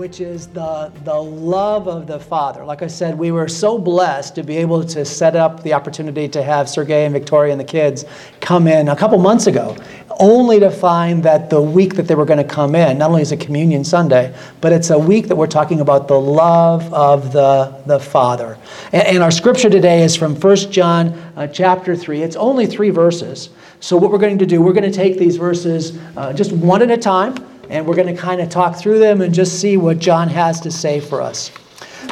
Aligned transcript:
Which 0.00 0.18
is 0.18 0.46
the, 0.46 0.90
the 1.04 1.14
love 1.14 1.86
of 1.86 2.06
the 2.06 2.18
Father. 2.18 2.64
Like 2.64 2.80
I 2.80 2.86
said, 2.86 3.18
we 3.18 3.32
were 3.32 3.48
so 3.48 3.76
blessed 3.76 4.34
to 4.36 4.42
be 4.42 4.56
able 4.56 4.82
to 4.82 5.04
set 5.04 5.36
up 5.36 5.62
the 5.62 5.74
opportunity 5.74 6.26
to 6.26 6.42
have 6.42 6.70
Sergey 6.70 7.04
and 7.04 7.12
Victoria 7.12 7.52
and 7.52 7.60
the 7.60 7.66
kids 7.66 8.06
come 8.40 8.66
in 8.66 8.88
a 8.88 8.96
couple 8.96 9.18
months 9.18 9.46
ago, 9.46 9.76
only 10.18 10.58
to 10.58 10.70
find 10.70 11.22
that 11.24 11.50
the 11.50 11.60
week 11.60 11.96
that 11.96 12.08
they 12.08 12.14
were 12.14 12.24
going 12.24 12.38
to 12.38 12.50
come 12.50 12.74
in, 12.74 12.96
not 12.96 13.10
only 13.10 13.20
is 13.20 13.30
it 13.30 13.40
Communion 13.40 13.84
Sunday, 13.84 14.34
but 14.62 14.72
it's 14.72 14.88
a 14.88 14.98
week 14.98 15.28
that 15.28 15.36
we're 15.36 15.46
talking 15.46 15.82
about 15.82 16.08
the 16.08 16.18
love 16.18 16.90
of 16.94 17.30
the, 17.34 17.82
the 17.84 18.00
Father. 18.00 18.56
And, 18.92 19.06
and 19.06 19.22
our 19.22 19.30
scripture 19.30 19.68
today 19.68 20.02
is 20.02 20.16
from 20.16 20.34
1 20.34 20.56
John 20.72 21.08
uh, 21.36 21.46
chapter 21.46 21.94
3. 21.94 22.22
It's 22.22 22.36
only 22.36 22.64
three 22.64 22.88
verses. 22.88 23.50
So, 23.80 23.98
what 23.98 24.10
we're 24.10 24.18
going 24.18 24.38
to 24.38 24.46
do, 24.46 24.62
we're 24.62 24.72
going 24.72 24.90
to 24.90 24.96
take 24.96 25.18
these 25.18 25.36
verses 25.36 25.98
uh, 26.16 26.32
just 26.32 26.52
one 26.52 26.80
at 26.80 26.90
a 26.90 26.96
time 26.96 27.49
and 27.70 27.86
we're 27.86 27.94
going 27.94 28.14
to 28.14 28.20
kind 28.20 28.40
of 28.40 28.48
talk 28.48 28.76
through 28.76 28.98
them 28.98 29.20
and 29.20 29.32
just 29.32 29.60
see 29.60 29.76
what 29.76 30.00
John 30.00 30.28
has 30.28 30.60
to 30.62 30.70
say 30.70 31.00
for 31.00 31.22
us. 31.22 31.50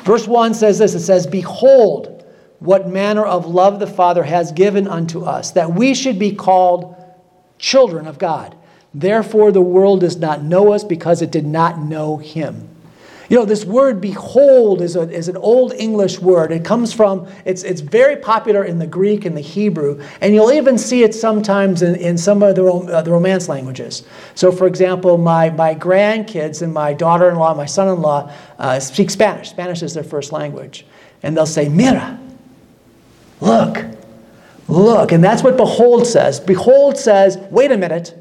Verse 0.04 0.26
1 0.26 0.54
says 0.54 0.78
this 0.78 0.94
it 0.94 1.00
says, 1.00 1.26
Behold, 1.26 2.24
what 2.60 2.88
manner 2.88 3.24
of 3.24 3.46
love 3.46 3.80
the 3.80 3.86
Father 3.86 4.22
has 4.22 4.52
given 4.52 4.86
unto 4.86 5.24
us, 5.24 5.50
that 5.52 5.72
we 5.72 5.94
should 5.94 6.18
be 6.18 6.32
called 6.32 6.94
children 7.58 8.06
of 8.06 8.18
God. 8.18 8.56
Therefore, 8.94 9.52
the 9.52 9.60
world 9.60 10.00
does 10.00 10.16
not 10.16 10.42
know 10.42 10.72
us 10.72 10.84
because 10.84 11.22
it 11.22 11.30
did 11.30 11.46
not 11.46 11.80
know 11.80 12.16
him. 12.16 12.68
You 13.28 13.36
know, 13.36 13.44
this 13.44 13.64
word 13.64 14.00
behold 14.00 14.80
is, 14.80 14.96
a, 14.96 15.02
is 15.10 15.28
an 15.28 15.36
old 15.36 15.74
English 15.74 16.18
word. 16.18 16.50
It 16.50 16.64
comes 16.64 16.94
from, 16.94 17.28
it's, 17.44 17.62
it's 17.62 17.82
very 17.82 18.16
popular 18.16 18.64
in 18.64 18.78
the 18.78 18.86
Greek 18.86 19.26
and 19.26 19.36
the 19.36 19.42
Hebrew, 19.42 20.02
and 20.22 20.34
you'll 20.34 20.52
even 20.52 20.78
see 20.78 21.02
it 21.02 21.14
sometimes 21.14 21.82
in, 21.82 21.94
in 21.96 22.16
some 22.16 22.42
of 22.42 22.56
the, 22.56 22.64
uh, 22.64 23.02
the 23.02 23.10
Romance 23.10 23.48
languages. 23.48 24.04
So, 24.34 24.50
for 24.50 24.66
example, 24.66 25.18
my, 25.18 25.50
my 25.50 25.74
grandkids 25.74 26.62
and 26.62 26.72
my 26.72 26.94
daughter 26.94 27.28
in 27.28 27.36
law, 27.36 27.52
my 27.54 27.66
son 27.66 27.88
in 27.88 28.00
law 28.00 28.32
uh, 28.58 28.80
speak 28.80 29.10
Spanish. 29.10 29.50
Spanish 29.50 29.82
is 29.82 29.92
their 29.92 30.04
first 30.04 30.32
language. 30.32 30.86
And 31.22 31.36
they'll 31.36 31.46
say, 31.46 31.68
Mira, 31.68 32.18
look, 33.42 33.84
look. 34.68 35.12
And 35.12 35.22
that's 35.22 35.42
what 35.42 35.58
behold 35.58 36.06
says. 36.06 36.40
Behold 36.40 36.96
says, 36.96 37.36
wait 37.50 37.72
a 37.72 37.76
minute. 37.76 38.14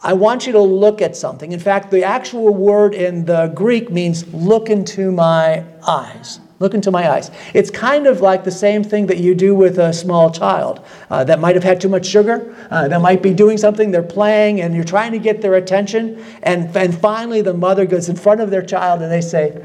I 0.00 0.12
want 0.12 0.46
you 0.46 0.52
to 0.52 0.60
look 0.60 1.02
at 1.02 1.16
something. 1.16 1.50
In 1.50 1.58
fact, 1.58 1.90
the 1.90 2.04
actual 2.04 2.54
word 2.54 2.94
in 2.94 3.24
the 3.24 3.48
Greek 3.48 3.90
means 3.90 4.32
look 4.32 4.70
into 4.70 5.10
my 5.10 5.64
eyes. 5.86 6.38
Look 6.60 6.74
into 6.74 6.90
my 6.90 7.10
eyes. 7.10 7.30
It's 7.54 7.70
kind 7.70 8.06
of 8.06 8.20
like 8.20 8.44
the 8.44 8.50
same 8.50 8.82
thing 8.82 9.06
that 9.06 9.18
you 9.18 9.34
do 9.34 9.54
with 9.54 9.78
a 9.78 9.92
small 9.92 10.30
child 10.30 10.84
uh, 11.10 11.24
that 11.24 11.40
might 11.40 11.54
have 11.54 11.64
had 11.64 11.80
too 11.80 11.88
much 11.88 12.06
sugar, 12.06 12.54
uh, 12.70 12.88
that 12.88 13.00
might 13.00 13.22
be 13.22 13.32
doing 13.32 13.58
something, 13.58 13.90
they're 13.90 14.02
playing, 14.02 14.60
and 14.60 14.74
you're 14.74 14.84
trying 14.84 15.12
to 15.12 15.18
get 15.18 15.40
their 15.40 15.54
attention. 15.54 16.24
And, 16.42 16.76
and 16.76 16.96
finally, 16.96 17.42
the 17.42 17.54
mother 17.54 17.86
goes 17.86 18.08
in 18.08 18.16
front 18.16 18.40
of 18.40 18.50
their 18.50 18.62
child 18.62 19.02
and 19.02 19.10
they 19.10 19.20
say, 19.20 19.64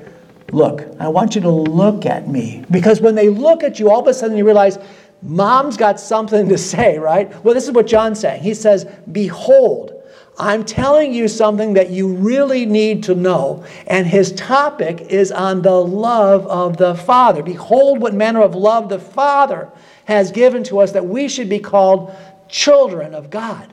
Look, 0.51 0.83
I 0.99 1.07
want 1.07 1.33
you 1.33 1.41
to 1.41 1.49
look 1.49 2.05
at 2.05 2.27
me. 2.27 2.63
Because 2.69 3.01
when 3.01 3.15
they 3.15 3.29
look 3.29 3.63
at 3.63 3.79
you, 3.79 3.89
all 3.89 4.01
of 4.01 4.07
a 4.07 4.13
sudden 4.13 4.37
you 4.37 4.45
realize, 4.45 4.77
Mom's 5.23 5.77
got 5.77 5.99
something 5.99 6.47
to 6.49 6.57
say, 6.59 6.99
right? 6.99 7.43
Well, 7.43 7.55
this 7.55 7.65
is 7.65 7.71
what 7.71 7.87
John's 7.87 8.19
saying. 8.19 8.43
He 8.43 8.53
says, 8.53 8.85
Behold, 9.11 10.02
I'm 10.37 10.65
telling 10.65 11.13
you 11.13 11.27
something 11.27 11.73
that 11.73 11.91
you 11.91 12.07
really 12.07 12.65
need 12.65 13.03
to 13.03 13.15
know. 13.15 13.63
And 13.85 14.07
his 14.07 14.31
topic 14.31 15.01
is 15.01 15.31
on 15.31 15.61
the 15.61 15.79
love 15.79 16.47
of 16.47 16.77
the 16.77 16.95
Father. 16.95 17.43
Behold, 17.43 18.01
what 18.01 18.13
manner 18.13 18.41
of 18.41 18.55
love 18.55 18.89
the 18.89 18.99
Father 18.99 19.69
has 20.05 20.31
given 20.31 20.63
to 20.65 20.79
us 20.79 20.91
that 20.93 21.05
we 21.05 21.29
should 21.29 21.49
be 21.49 21.59
called 21.59 22.15
children 22.49 23.13
of 23.13 23.29
God. 23.29 23.71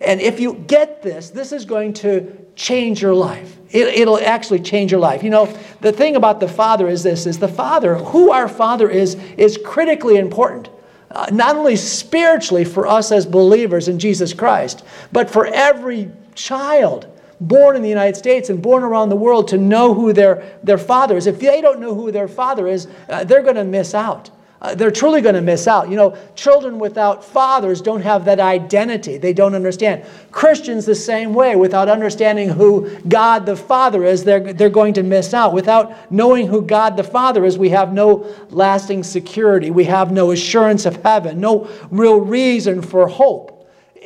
And 0.00 0.20
if 0.20 0.40
you 0.40 0.54
get 0.54 1.02
this, 1.02 1.30
this 1.30 1.52
is 1.52 1.64
going 1.64 1.94
to 1.94 2.36
change 2.54 3.00
your 3.00 3.14
life. 3.14 3.56
It, 3.70 4.06
will 4.06 4.20
actually 4.20 4.60
change 4.60 4.92
your 4.92 5.00
life. 5.00 5.22
You 5.22 5.30
know, 5.30 5.46
the 5.80 5.90
thing 5.90 6.16
about 6.16 6.38
the 6.38 6.48
Father 6.48 6.86
is 6.86 7.02
this 7.02 7.26
is 7.26 7.38
the 7.38 7.48
Father, 7.48 7.96
who 7.96 8.30
our 8.30 8.48
Father 8.48 8.88
is, 8.88 9.14
is 9.36 9.58
critically 9.64 10.16
important 10.16 10.68
uh, 11.14 11.26
not 11.32 11.56
only 11.56 11.76
spiritually 11.76 12.64
for 12.64 12.86
us 12.86 13.12
as 13.12 13.24
believers 13.24 13.88
in 13.88 13.98
Jesus 13.98 14.32
Christ, 14.32 14.84
but 15.12 15.30
for 15.30 15.46
every 15.46 16.10
child 16.34 17.06
born 17.40 17.76
in 17.76 17.82
the 17.82 17.88
United 17.88 18.16
States 18.16 18.50
and 18.50 18.62
born 18.62 18.82
around 18.82 19.08
the 19.08 19.16
world 19.16 19.48
to 19.48 19.58
know 19.58 19.94
who 19.94 20.12
their, 20.12 20.58
their 20.62 20.78
father 20.78 21.16
is. 21.16 21.26
If 21.26 21.40
they 21.40 21.60
don't 21.60 21.80
know 21.80 21.94
who 21.94 22.10
their 22.10 22.28
father 22.28 22.66
is, 22.66 22.88
uh, 23.08 23.24
they're 23.24 23.42
going 23.42 23.56
to 23.56 23.64
miss 23.64 23.94
out 23.94 24.30
uh, 24.60 24.74
they're 24.74 24.90
truly 24.90 25.20
going 25.20 25.34
to 25.34 25.42
miss 25.42 25.66
out. 25.66 25.90
You 25.90 25.96
know, 25.96 26.16
children 26.36 26.78
without 26.78 27.24
fathers 27.24 27.82
don't 27.82 28.00
have 28.00 28.24
that 28.24 28.40
identity. 28.40 29.18
They 29.18 29.32
don't 29.32 29.54
understand. 29.54 30.04
Christians, 30.30 30.86
the 30.86 30.94
same 30.94 31.34
way, 31.34 31.54
without 31.56 31.88
understanding 31.88 32.48
who 32.48 32.98
God 33.00 33.46
the 33.46 33.56
Father 33.56 34.04
is, 34.04 34.24
they're, 34.24 34.52
they're 34.52 34.70
going 34.70 34.94
to 34.94 35.02
miss 35.02 35.34
out. 35.34 35.52
Without 35.52 36.10
knowing 36.10 36.46
who 36.46 36.62
God 36.62 36.96
the 36.96 37.04
Father 37.04 37.44
is, 37.44 37.58
we 37.58 37.70
have 37.70 37.92
no 37.92 38.26
lasting 38.50 39.02
security. 39.02 39.70
We 39.70 39.84
have 39.84 40.12
no 40.12 40.30
assurance 40.30 40.86
of 40.86 41.02
heaven, 41.02 41.40
no 41.40 41.68
real 41.90 42.20
reason 42.20 42.80
for 42.80 43.06
hope 43.06 43.50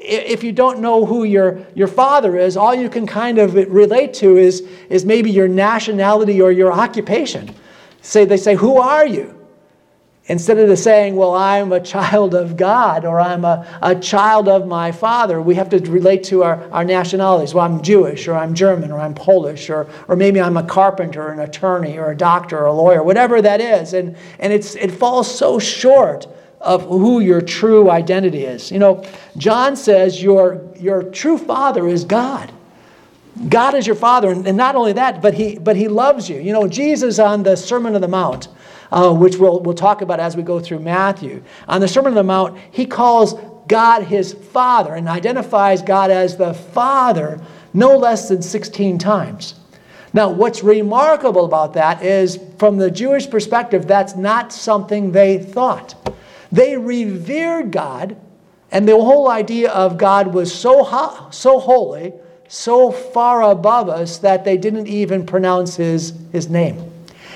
if 0.00 0.44
you 0.44 0.52
don't 0.52 0.80
know 0.80 1.04
who 1.04 1.24
your, 1.24 1.66
your 1.74 1.88
father 1.88 2.36
is, 2.36 2.56
all 2.56 2.74
you 2.74 2.88
can 2.88 3.06
kind 3.06 3.38
of 3.38 3.54
relate 3.54 4.14
to 4.14 4.36
is, 4.36 4.66
is 4.88 5.04
maybe 5.04 5.30
your 5.30 5.48
nationality 5.48 6.40
or 6.40 6.52
your 6.52 6.72
occupation. 6.72 7.52
Say, 8.00 8.24
they 8.24 8.36
say, 8.36 8.54
Who 8.54 8.78
are 8.78 9.04
you? 9.04 9.37
Instead 10.28 10.58
of 10.58 10.78
saying, 10.78 11.16
well, 11.16 11.32
I'm 11.34 11.72
a 11.72 11.80
child 11.80 12.34
of 12.34 12.54
God 12.54 13.06
or 13.06 13.18
I'm 13.18 13.46
a, 13.46 13.66
a 13.80 13.94
child 13.94 14.46
of 14.46 14.66
my 14.66 14.92
father, 14.92 15.40
we 15.40 15.54
have 15.54 15.70
to 15.70 15.78
relate 15.90 16.22
to 16.24 16.44
our, 16.44 16.70
our 16.70 16.84
nationalities. 16.84 17.54
Well, 17.54 17.64
I'm 17.64 17.80
Jewish 17.80 18.28
or 18.28 18.34
I'm 18.34 18.54
German 18.54 18.92
or 18.92 19.00
I'm 19.00 19.14
Polish 19.14 19.70
or, 19.70 19.88
or 20.06 20.16
maybe 20.16 20.38
I'm 20.38 20.58
a 20.58 20.62
carpenter, 20.62 21.28
an 21.28 21.40
attorney 21.40 21.98
or 21.98 22.10
a 22.10 22.16
doctor 22.16 22.58
or 22.58 22.66
a 22.66 22.72
lawyer, 22.74 23.02
whatever 23.02 23.40
that 23.40 23.62
is. 23.62 23.94
And, 23.94 24.16
and 24.38 24.52
it's, 24.52 24.74
it 24.74 24.90
falls 24.90 25.34
so 25.34 25.58
short 25.58 26.26
of 26.60 26.82
who 26.82 27.20
your 27.20 27.40
true 27.40 27.90
identity 27.90 28.44
is. 28.44 28.70
You 28.70 28.80
know, 28.80 29.04
John 29.38 29.76
says 29.76 30.22
your, 30.22 30.60
your 30.78 31.04
true 31.04 31.38
father 31.38 31.88
is 31.88 32.04
God. 32.04 32.52
God 33.48 33.74
is 33.74 33.86
your 33.86 33.96
father. 33.96 34.30
And, 34.30 34.46
and 34.46 34.56
not 34.58 34.74
only 34.74 34.92
that, 34.94 35.22
but 35.22 35.32
he, 35.32 35.56
but 35.58 35.76
he 35.76 35.88
loves 35.88 36.28
you. 36.28 36.38
You 36.38 36.52
know, 36.52 36.68
Jesus 36.68 37.18
on 37.18 37.44
the 37.44 37.56
Sermon 37.56 37.94
on 37.94 38.00
the 38.00 38.08
Mount, 38.08 38.48
uh, 38.90 39.12
which 39.12 39.36
we'll, 39.36 39.60
we'll 39.60 39.74
talk 39.74 40.02
about 40.02 40.20
as 40.20 40.36
we 40.36 40.42
go 40.42 40.60
through 40.60 40.80
Matthew. 40.80 41.42
On 41.68 41.80
the 41.80 41.88
Sermon 41.88 42.12
on 42.12 42.16
the 42.16 42.22
Mount, 42.22 42.58
he 42.70 42.86
calls 42.86 43.34
God 43.68 44.04
his 44.04 44.32
Father 44.32 44.94
and 44.94 45.08
identifies 45.08 45.82
God 45.82 46.10
as 46.10 46.36
the 46.36 46.54
Father 46.54 47.40
no 47.74 47.96
less 47.96 48.28
than 48.28 48.42
16 48.42 48.98
times. 48.98 49.54
Now, 50.12 50.30
what's 50.30 50.62
remarkable 50.62 51.44
about 51.44 51.74
that 51.74 52.02
is, 52.02 52.38
from 52.58 52.78
the 52.78 52.90
Jewish 52.90 53.28
perspective, 53.28 53.86
that's 53.86 54.16
not 54.16 54.52
something 54.52 55.12
they 55.12 55.38
thought. 55.38 55.94
They 56.50 56.78
revered 56.78 57.70
God, 57.70 58.16
and 58.72 58.88
the 58.88 58.96
whole 58.96 59.28
idea 59.28 59.70
of 59.70 59.98
God 59.98 60.32
was 60.32 60.52
so, 60.52 60.82
ho- 60.82 61.28
so 61.30 61.60
holy, 61.60 62.14
so 62.48 62.90
far 62.90 63.42
above 63.42 63.90
us, 63.90 64.16
that 64.18 64.44
they 64.44 64.56
didn't 64.56 64.86
even 64.86 65.26
pronounce 65.26 65.76
his, 65.76 66.14
his 66.32 66.48
name. 66.48 66.87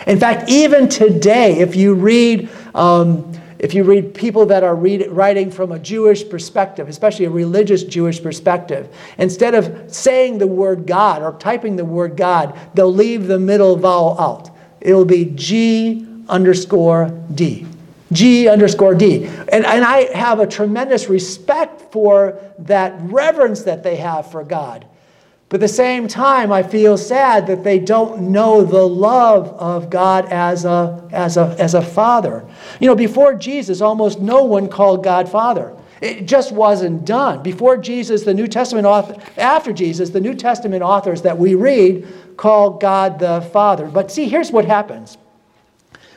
In 0.07 0.19
fact, 0.19 0.49
even 0.49 0.89
today, 0.89 1.59
if 1.59 1.77
you 1.77 1.95
read, 1.95 2.49
um, 2.75 3.33
if 3.59 3.75
you 3.75 3.85
read 3.85 4.15
people 4.15 4.47
that 4.47 4.65
are 4.65 4.75
read, 4.75 5.07
writing 5.11 5.51
from 5.51 5.73
a 5.73 5.79
Jewish 5.79 6.29
perspective, 6.29 6.89
especially 6.89 7.27
a 7.27 7.31
religious 7.31 7.85
Jewish 7.85 8.23
perspective, 8.23 8.95
instead 9.19 9.55
of 9.55 9.93
saying 9.93 10.39
the 10.39 10.47
word 10.47 10.87
God 10.87 11.23
or 11.23 11.39
typing 11.39 11.77
the 11.77 11.85
word 11.85 12.17
God, 12.17 12.59
they'll 12.75 12.93
leave 12.93 13.27
the 13.27 13.39
middle 13.39 13.77
vowel 13.77 14.19
out. 14.19 14.51
It'll 14.81 15.05
be 15.05 15.27
G 15.27 16.07
underscore 16.29 17.11
D. 17.35 17.67
G 18.11 18.49
underscore 18.49 18.95
D. 18.95 19.27
And, 19.27 19.65
and 19.65 19.85
I 19.85 20.13
have 20.17 20.41
a 20.41 20.47
tremendous 20.47 21.09
respect 21.09 21.93
for 21.93 22.39
that 22.59 22.95
reverence 23.03 23.63
that 23.63 23.83
they 23.83 23.97
have 23.97 24.31
for 24.31 24.45
God. 24.45 24.87
But 25.53 25.57
at 25.57 25.69
the 25.69 25.75
same 25.75 26.09
time, 26.09 26.51
I 26.51 26.63
feel 26.63 26.97
sad 26.97 27.47
that 27.49 27.63
they 27.63 27.79
don't 27.79 28.31
know 28.31 28.65
the 28.65 28.89
love 28.89 29.49
of 29.49 29.91
God 29.91 30.25
as 30.33 30.65
a, 30.65 31.07
as 31.13 31.37
a, 31.37 31.55
as 31.59 31.75
a 31.75 31.83
father. 31.83 32.43
You 32.81 32.87
know, 32.87 32.95
before 32.95 33.35
Jesus, 33.35 33.83
almost 33.83 34.19
no 34.19 34.45
one 34.45 34.67
called 34.67 35.05
God 35.05 35.29
Father. 35.29 35.77
It 36.01 36.25
just 36.25 36.53
wasn't 36.53 37.05
done. 37.05 37.43
Before 37.43 37.77
Jesus, 37.77 38.23
the 38.23 38.33
New 38.33 38.47
Testament 38.47 38.87
author, 38.87 39.23
after 39.37 39.75
Jesus, 39.75 40.09
the 40.09 40.23
New 40.23 40.33
Testament 40.33 40.83
authors 40.83 41.21
that 41.21 41.37
we 41.37 41.55
read 41.55 42.09
call 42.39 42.71
God 42.71 43.19
the 43.19 43.43
Father. 43.53 43.89
But 43.89 44.11
see, 44.11 44.31
here's 44.31 44.51
what 44.51 44.65
happens. 44.65 45.19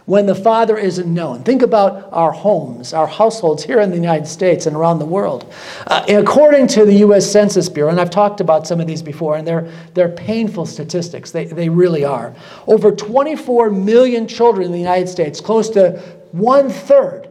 When 0.06 0.28
the 0.28 0.36
Father 0.36 0.78
isn't 0.78 1.12
known. 1.12 1.44
Think 1.44 1.62
about 1.62 2.10
our 2.12 2.32
homes, 2.32 2.94
our 2.94 3.08
households 3.08 3.64
here 3.64 3.80
in 3.80 3.90
the 3.90 3.96
United 3.96 4.28
States 4.28 4.68
and 4.68 4.76
around 4.76 5.00
the 5.00 5.06
world. 5.06 5.52
Uh, 5.88 6.06
according 6.10 6.68
to 6.68 6.86
the 6.86 6.94
U.S. 6.98 7.30
Census 7.30 7.70
Bureau, 7.70 7.90
and 7.90 8.00
I've 8.00 8.12
talked 8.12 8.40
about 8.40 8.68
some 8.68 8.80
of 8.80 8.88
these 8.88 9.02
before, 9.02 9.36
and 9.38 9.48
they're, 9.48 9.72
they're 9.94 10.10
painful 10.10 10.68
statistics, 10.68 11.32
they, 11.32 11.46
they 11.46 11.70
really 11.70 12.06
are. 12.06 12.36
Over 12.68 12.92
24 12.92 13.72
million 13.72 14.28
children 14.28 14.68
in 14.68 14.72
the 14.72 14.80
United 14.80 15.10
States, 15.10 15.42
close 15.42 15.70
to 15.72 16.00
one 16.32 16.70
third, 16.70 17.30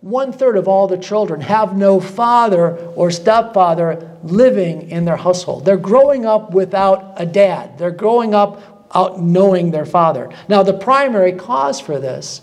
one 0.00 0.32
third 0.32 0.56
of 0.56 0.66
all 0.68 0.88
the 0.88 0.98
children 0.98 1.40
have 1.40 1.76
no 1.76 2.00
father 2.00 2.76
or 2.96 3.10
stepfather 3.10 4.16
living 4.22 4.90
in 4.90 5.04
their 5.04 5.16
household. 5.16 5.64
They're 5.64 5.76
growing 5.76 6.26
up 6.26 6.52
without 6.52 7.14
a 7.16 7.26
dad. 7.26 7.78
They're 7.78 7.90
growing 7.90 8.34
up 8.34 8.75
out 8.94 9.20
knowing 9.20 9.70
their 9.70 9.86
father. 9.86 10.30
Now, 10.48 10.62
the 10.62 10.74
primary 10.74 11.32
cause 11.32 11.80
for 11.80 11.98
this 11.98 12.42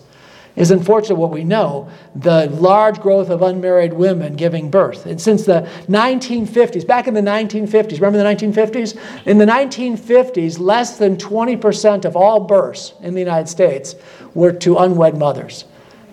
is 0.56 0.69
unfortunately 0.72 1.19
what 1.19 1.31
we 1.31 1.44
know 1.44 1.90
the 2.16 2.48
large 2.51 3.00
growth 3.00 3.30
of 3.30 3.42
unmarried 3.42 3.94
women 3.94 4.36
giving 4.36 4.69
birth. 4.69 5.06
And 5.06 5.19
since 5.19 5.45
the 5.45 5.68
1950s, 5.88 6.86
back 6.86 7.07
in 7.07 7.13
the 7.13 7.22
1950s, 7.22 8.00
remember 8.00 8.19
the 8.19 8.45
1950s? 8.45 9.25
In 9.25 9.38
the 9.40 9.45
1950s, 9.45 10.60
less 10.60 10.98
than 10.98 11.18
20% 11.18 12.06
of 12.06 12.16
all 12.16 12.42
births 12.42 12.94
in 13.01 13.13
the 13.13 13.19
United 13.19 13.48
States 13.50 13.95
were 14.36 14.51
to 14.54 14.78
unwed 14.78 15.18
mothers. 15.18 15.66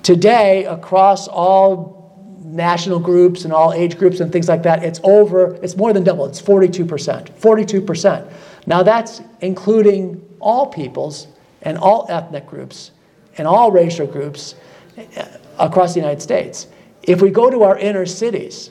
Today, 0.03 0.65
across 0.65 1.29
all 1.29 2.01
national 2.43 2.99
groups 2.99 3.45
and 3.45 3.53
all 3.53 3.73
age 3.73 3.99
groups 3.99 4.21
and 4.21 4.33
things 4.33 4.49
like 4.49 4.63
that, 4.63 4.83
it's 4.83 5.01
over, 5.05 5.57
it's 5.63 5.77
more 5.77 5.93
than 5.93 6.03
double, 6.03 6.25
it's 6.25 6.41
42%. 6.41 6.87
42%. 7.39 8.33
Now, 8.67 8.83
that's 8.83 9.23
including 9.41 10.27
all 10.41 10.67
peoples 10.67 11.27
and 11.63 11.79
all 11.79 12.07
ethnic 12.09 12.47
groups 12.47 12.91
and 13.39 13.47
all 13.47 13.71
racial 13.71 14.07
groups 14.07 14.55
uh, 14.99 15.27
across 15.59 15.95
the 15.95 16.01
United 16.01 16.21
States. 16.21 16.67
If 17.03 17.23
we 17.23 17.31
go 17.31 17.51
to 17.51 17.63
our 17.63 17.79
inner 17.79 18.07
cities, 18.07 18.71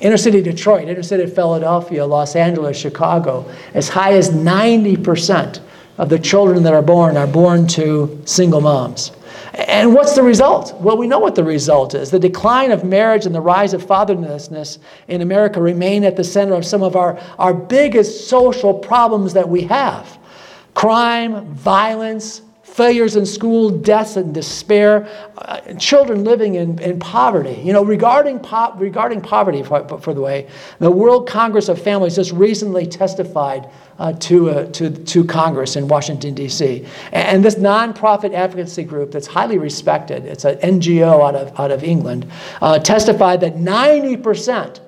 inner 0.00 0.16
city 0.16 0.40
Detroit, 0.40 0.88
inner 0.88 1.02
city 1.02 1.26
Philadelphia, 1.26 2.06
Los 2.06 2.36
Angeles, 2.36 2.76
Chicago, 2.76 3.50
as 3.74 3.88
high 3.88 4.14
as 4.14 4.30
90% 4.30 5.60
of 5.98 6.08
the 6.08 6.18
children 6.18 6.62
that 6.62 6.72
are 6.72 6.82
born 6.82 7.16
are 7.16 7.26
born 7.26 7.66
to 7.68 8.20
single 8.24 8.60
moms. 8.60 9.12
And 9.54 9.94
what's 9.94 10.16
the 10.16 10.22
result? 10.22 10.74
Well, 10.80 10.96
we 10.96 11.06
know 11.06 11.20
what 11.20 11.36
the 11.36 11.44
result 11.44 11.94
is. 11.94 12.10
The 12.10 12.18
decline 12.18 12.72
of 12.72 12.82
marriage 12.82 13.24
and 13.24 13.34
the 13.34 13.40
rise 13.40 13.72
of 13.72 13.86
fatherlessness 13.86 14.78
in 15.06 15.22
America 15.22 15.60
remain 15.60 16.02
at 16.02 16.16
the 16.16 16.24
center 16.24 16.54
of 16.54 16.66
some 16.66 16.82
of 16.82 16.96
our, 16.96 17.20
our 17.38 17.54
biggest 17.54 18.28
social 18.28 18.74
problems 18.74 19.32
that 19.34 19.48
we 19.48 19.62
have 19.62 20.18
crime, 20.74 21.46
violence, 21.54 22.42
failures 22.74 23.14
in 23.14 23.24
school, 23.24 23.70
deaths 23.70 24.16
and 24.16 24.34
despair, 24.34 25.08
uh, 25.38 25.60
children 25.74 26.24
living 26.24 26.56
in, 26.56 26.76
in 26.80 26.98
poverty. 26.98 27.62
You 27.62 27.72
know, 27.72 27.84
regarding, 27.84 28.40
po- 28.40 28.74
regarding 28.74 29.20
poverty, 29.20 29.62
for, 29.62 29.86
for, 30.00 30.12
the 30.12 30.20
way, 30.20 30.48
the 30.80 30.90
World 30.90 31.28
Congress 31.28 31.68
of 31.68 31.80
Families 31.80 32.16
just 32.16 32.32
recently 32.32 32.84
testified 32.84 33.70
uh, 34.00 34.14
to, 34.14 34.50
uh, 34.50 34.66
to, 34.72 34.90
to 34.90 35.24
Congress 35.24 35.76
in 35.76 35.86
Washington, 35.86 36.34
D.C. 36.34 36.84
And 37.12 37.44
this 37.44 37.54
nonprofit 37.54 38.34
advocacy 38.34 38.82
group 38.82 39.12
that's 39.12 39.28
highly 39.28 39.58
respected, 39.58 40.24
it's 40.24 40.44
an 40.44 40.56
NGO 40.56 41.28
out 41.28 41.36
of, 41.36 41.60
out 41.60 41.70
of 41.70 41.84
England, 41.84 42.28
uh, 42.60 42.80
testified 42.80 43.40
that 43.42 43.54
90% 43.54 44.80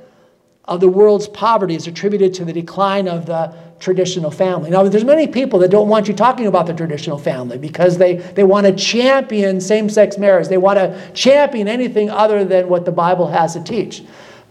of 0.64 0.80
the 0.80 0.88
world's 0.88 1.28
poverty 1.28 1.76
is 1.76 1.86
attributed 1.86 2.34
to 2.34 2.44
the 2.44 2.52
decline 2.52 3.06
of 3.06 3.26
the 3.26 3.54
traditional 3.78 4.30
family. 4.30 4.70
Now, 4.70 4.82
there's 4.84 5.04
many 5.04 5.26
people 5.26 5.58
that 5.60 5.70
don't 5.70 5.88
want 5.88 6.08
you 6.08 6.14
talking 6.14 6.46
about 6.46 6.66
the 6.66 6.74
traditional 6.74 7.18
family 7.18 7.58
because 7.58 7.98
they, 7.98 8.16
they 8.16 8.44
want 8.44 8.66
to 8.66 8.74
champion 8.74 9.60
same-sex 9.60 10.18
marriage. 10.18 10.48
They 10.48 10.58
want 10.58 10.78
to 10.78 11.10
champion 11.12 11.68
anything 11.68 12.08
other 12.08 12.44
than 12.44 12.68
what 12.68 12.84
the 12.84 12.92
Bible 12.92 13.28
has 13.28 13.52
to 13.52 13.62
teach. 13.62 14.02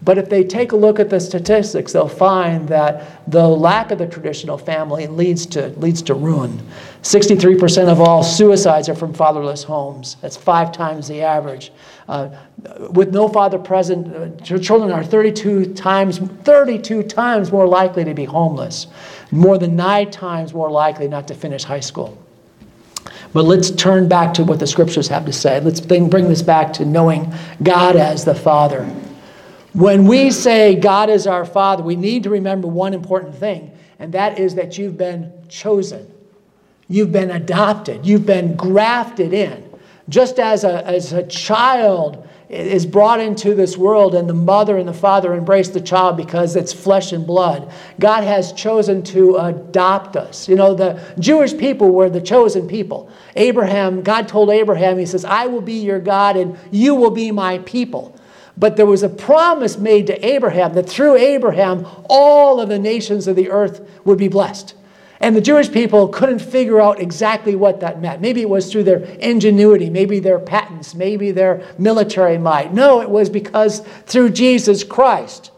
But 0.02 0.18
if 0.18 0.28
they 0.28 0.44
take 0.44 0.72
a 0.72 0.76
look 0.76 1.00
at 1.00 1.08
the 1.08 1.18
statistics, 1.18 1.92
they'll 1.92 2.06
find 2.06 2.68
that 2.68 3.30
the 3.30 3.48
lack 3.48 3.90
of 3.90 3.98
the 3.98 4.06
traditional 4.06 4.58
family 4.58 5.06
leads 5.06 5.46
to, 5.46 5.68
leads 5.78 6.02
to 6.02 6.14
ruin. 6.14 6.60
63% 7.02 7.88
of 7.88 8.00
all 8.00 8.22
suicides 8.22 8.88
are 8.90 8.94
from 8.94 9.14
fatherless 9.14 9.62
homes. 9.62 10.16
That's 10.20 10.36
five 10.36 10.70
times 10.70 11.08
the 11.08 11.22
average. 11.22 11.72
Uh, 12.08 12.28
with 12.90 13.12
no 13.14 13.26
father 13.26 13.58
present, 13.58 14.42
uh, 14.42 14.58
children 14.58 14.92
are 14.92 15.02
32 15.02 15.72
times, 15.74 16.18
32 16.18 17.02
times 17.04 17.50
more 17.50 17.66
likely 17.66 18.04
to 18.04 18.12
be 18.12 18.24
homeless, 18.24 18.88
more 19.30 19.56
than 19.56 19.76
nine 19.76 20.10
times 20.10 20.52
more 20.52 20.70
likely 20.70 21.08
not 21.08 21.26
to 21.28 21.34
finish 21.34 21.64
high 21.64 21.80
school. 21.80 22.16
But 23.32 23.44
let's 23.44 23.70
turn 23.70 24.08
back 24.08 24.34
to 24.34 24.44
what 24.44 24.60
the 24.60 24.66
scriptures 24.66 25.08
have 25.08 25.24
to 25.26 25.32
say. 25.32 25.58
Let's 25.60 25.80
bring 25.80 26.08
this 26.08 26.42
back 26.42 26.72
to 26.74 26.84
knowing 26.84 27.32
God 27.62 27.96
as 27.96 28.24
the 28.24 28.34
Father. 28.34 28.88
When 29.76 30.06
we 30.06 30.30
say 30.30 30.74
God 30.74 31.10
is 31.10 31.26
our 31.26 31.44
Father, 31.44 31.82
we 31.82 31.96
need 31.96 32.22
to 32.22 32.30
remember 32.30 32.66
one 32.66 32.94
important 32.94 33.34
thing, 33.34 33.76
and 33.98 34.10
that 34.14 34.38
is 34.38 34.54
that 34.54 34.78
you've 34.78 34.96
been 34.96 35.30
chosen. 35.50 36.10
You've 36.88 37.12
been 37.12 37.30
adopted. 37.30 38.06
You've 38.06 38.24
been 38.24 38.56
grafted 38.56 39.34
in. 39.34 39.68
Just 40.08 40.38
as 40.38 40.64
a, 40.64 40.82
as 40.86 41.12
a 41.12 41.26
child 41.26 42.26
is 42.48 42.86
brought 42.86 43.20
into 43.20 43.54
this 43.54 43.76
world 43.76 44.14
and 44.14 44.26
the 44.26 44.32
mother 44.32 44.78
and 44.78 44.88
the 44.88 44.94
father 44.94 45.34
embrace 45.34 45.68
the 45.68 45.80
child 45.82 46.16
because 46.16 46.56
it's 46.56 46.72
flesh 46.72 47.12
and 47.12 47.26
blood, 47.26 47.70
God 48.00 48.24
has 48.24 48.54
chosen 48.54 49.02
to 49.02 49.36
adopt 49.36 50.16
us. 50.16 50.48
You 50.48 50.54
know, 50.54 50.72
the 50.72 51.02
Jewish 51.18 51.54
people 51.54 51.90
were 51.90 52.08
the 52.08 52.22
chosen 52.22 52.66
people. 52.66 53.10
Abraham, 53.34 54.00
God 54.00 54.26
told 54.26 54.48
Abraham, 54.48 54.96
He 54.96 55.04
says, 55.04 55.26
I 55.26 55.48
will 55.48 55.60
be 55.60 55.74
your 55.74 56.00
God 56.00 56.38
and 56.38 56.58
you 56.70 56.94
will 56.94 57.10
be 57.10 57.30
my 57.30 57.58
people. 57.58 58.15
But 58.56 58.76
there 58.76 58.86
was 58.86 59.02
a 59.02 59.08
promise 59.08 59.76
made 59.76 60.06
to 60.06 60.26
Abraham 60.26 60.74
that 60.74 60.88
through 60.88 61.16
Abraham, 61.16 61.86
all 62.08 62.60
of 62.60 62.68
the 62.68 62.78
nations 62.78 63.26
of 63.28 63.36
the 63.36 63.50
earth 63.50 63.86
would 64.04 64.18
be 64.18 64.28
blessed. 64.28 64.74
And 65.20 65.34
the 65.34 65.40
Jewish 65.40 65.70
people 65.70 66.08
couldn't 66.08 66.40
figure 66.40 66.80
out 66.80 67.00
exactly 67.00 67.56
what 67.56 67.80
that 67.80 68.00
meant. 68.00 68.20
Maybe 68.20 68.42
it 68.42 68.48
was 68.48 68.70
through 68.70 68.84
their 68.84 68.98
ingenuity, 68.98 69.88
maybe 69.88 70.20
their 70.20 70.38
patents, 70.38 70.94
maybe 70.94 71.30
their 71.30 71.66
military 71.78 72.38
might. 72.38 72.72
No, 72.72 73.00
it 73.00 73.08
was 73.08 73.30
because 73.30 73.80
through 74.04 74.30
Jesus 74.30 74.84
Christ, 74.84 75.52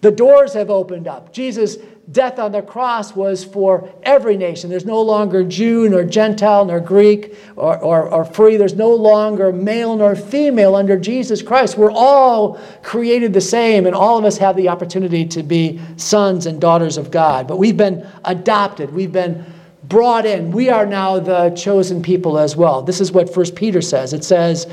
the 0.00 0.10
doors 0.10 0.54
have 0.54 0.70
opened 0.70 1.06
up. 1.06 1.32
Jesus 1.32 1.76
death 2.10 2.38
on 2.38 2.52
the 2.52 2.62
cross 2.62 3.14
was 3.14 3.44
for 3.44 3.92
every 4.02 4.36
nation. 4.36 4.70
There's 4.70 4.86
no 4.86 5.02
longer 5.02 5.44
Jew 5.44 5.88
nor 5.88 6.04
Gentile 6.04 6.64
nor 6.64 6.80
Greek 6.80 7.36
or, 7.54 7.76
or, 7.78 8.08
or, 8.08 8.24
free. 8.24 8.56
There's 8.56 8.74
no 8.74 8.90
longer 8.90 9.52
male 9.52 9.94
nor 9.96 10.16
female 10.16 10.74
under 10.74 10.98
Jesus 10.98 11.42
Christ. 11.42 11.76
We're 11.76 11.90
all 11.90 12.58
created 12.82 13.34
the 13.34 13.40
same, 13.42 13.84
and 13.84 13.94
all 13.94 14.16
of 14.16 14.24
us 14.24 14.38
have 14.38 14.56
the 14.56 14.68
opportunity 14.68 15.26
to 15.26 15.42
be 15.42 15.80
sons 15.96 16.46
and 16.46 16.60
daughters 16.60 16.96
of 16.96 17.10
God. 17.10 17.46
But 17.46 17.58
we've 17.58 17.76
been 17.76 18.06
adopted, 18.24 18.92
we've 18.92 19.12
been 19.12 19.44
brought 19.84 20.24
in. 20.24 20.50
We 20.50 20.70
are 20.70 20.86
now 20.86 21.18
the 21.18 21.50
chosen 21.50 22.02
people 22.02 22.38
as 22.38 22.56
well. 22.56 22.82
This 22.82 23.00
is 23.00 23.12
what 23.12 23.32
First 23.32 23.54
Peter 23.54 23.82
says. 23.82 24.12
It 24.12 24.24
says, 24.24 24.66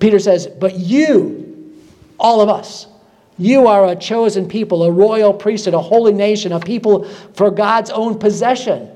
Peter 0.00 0.18
says, 0.18 0.46
but 0.46 0.74
you, 0.74 1.74
all 2.18 2.40
of 2.40 2.48
us, 2.48 2.87
you 3.38 3.66
are 3.66 3.86
a 3.86 3.96
chosen 3.96 4.48
people, 4.48 4.82
a 4.82 4.90
royal 4.90 5.32
priesthood, 5.32 5.74
a 5.74 5.80
holy 5.80 6.12
nation, 6.12 6.52
a 6.52 6.60
people 6.60 7.04
for 7.34 7.50
God's 7.50 7.90
own 7.90 8.18
possession 8.18 8.90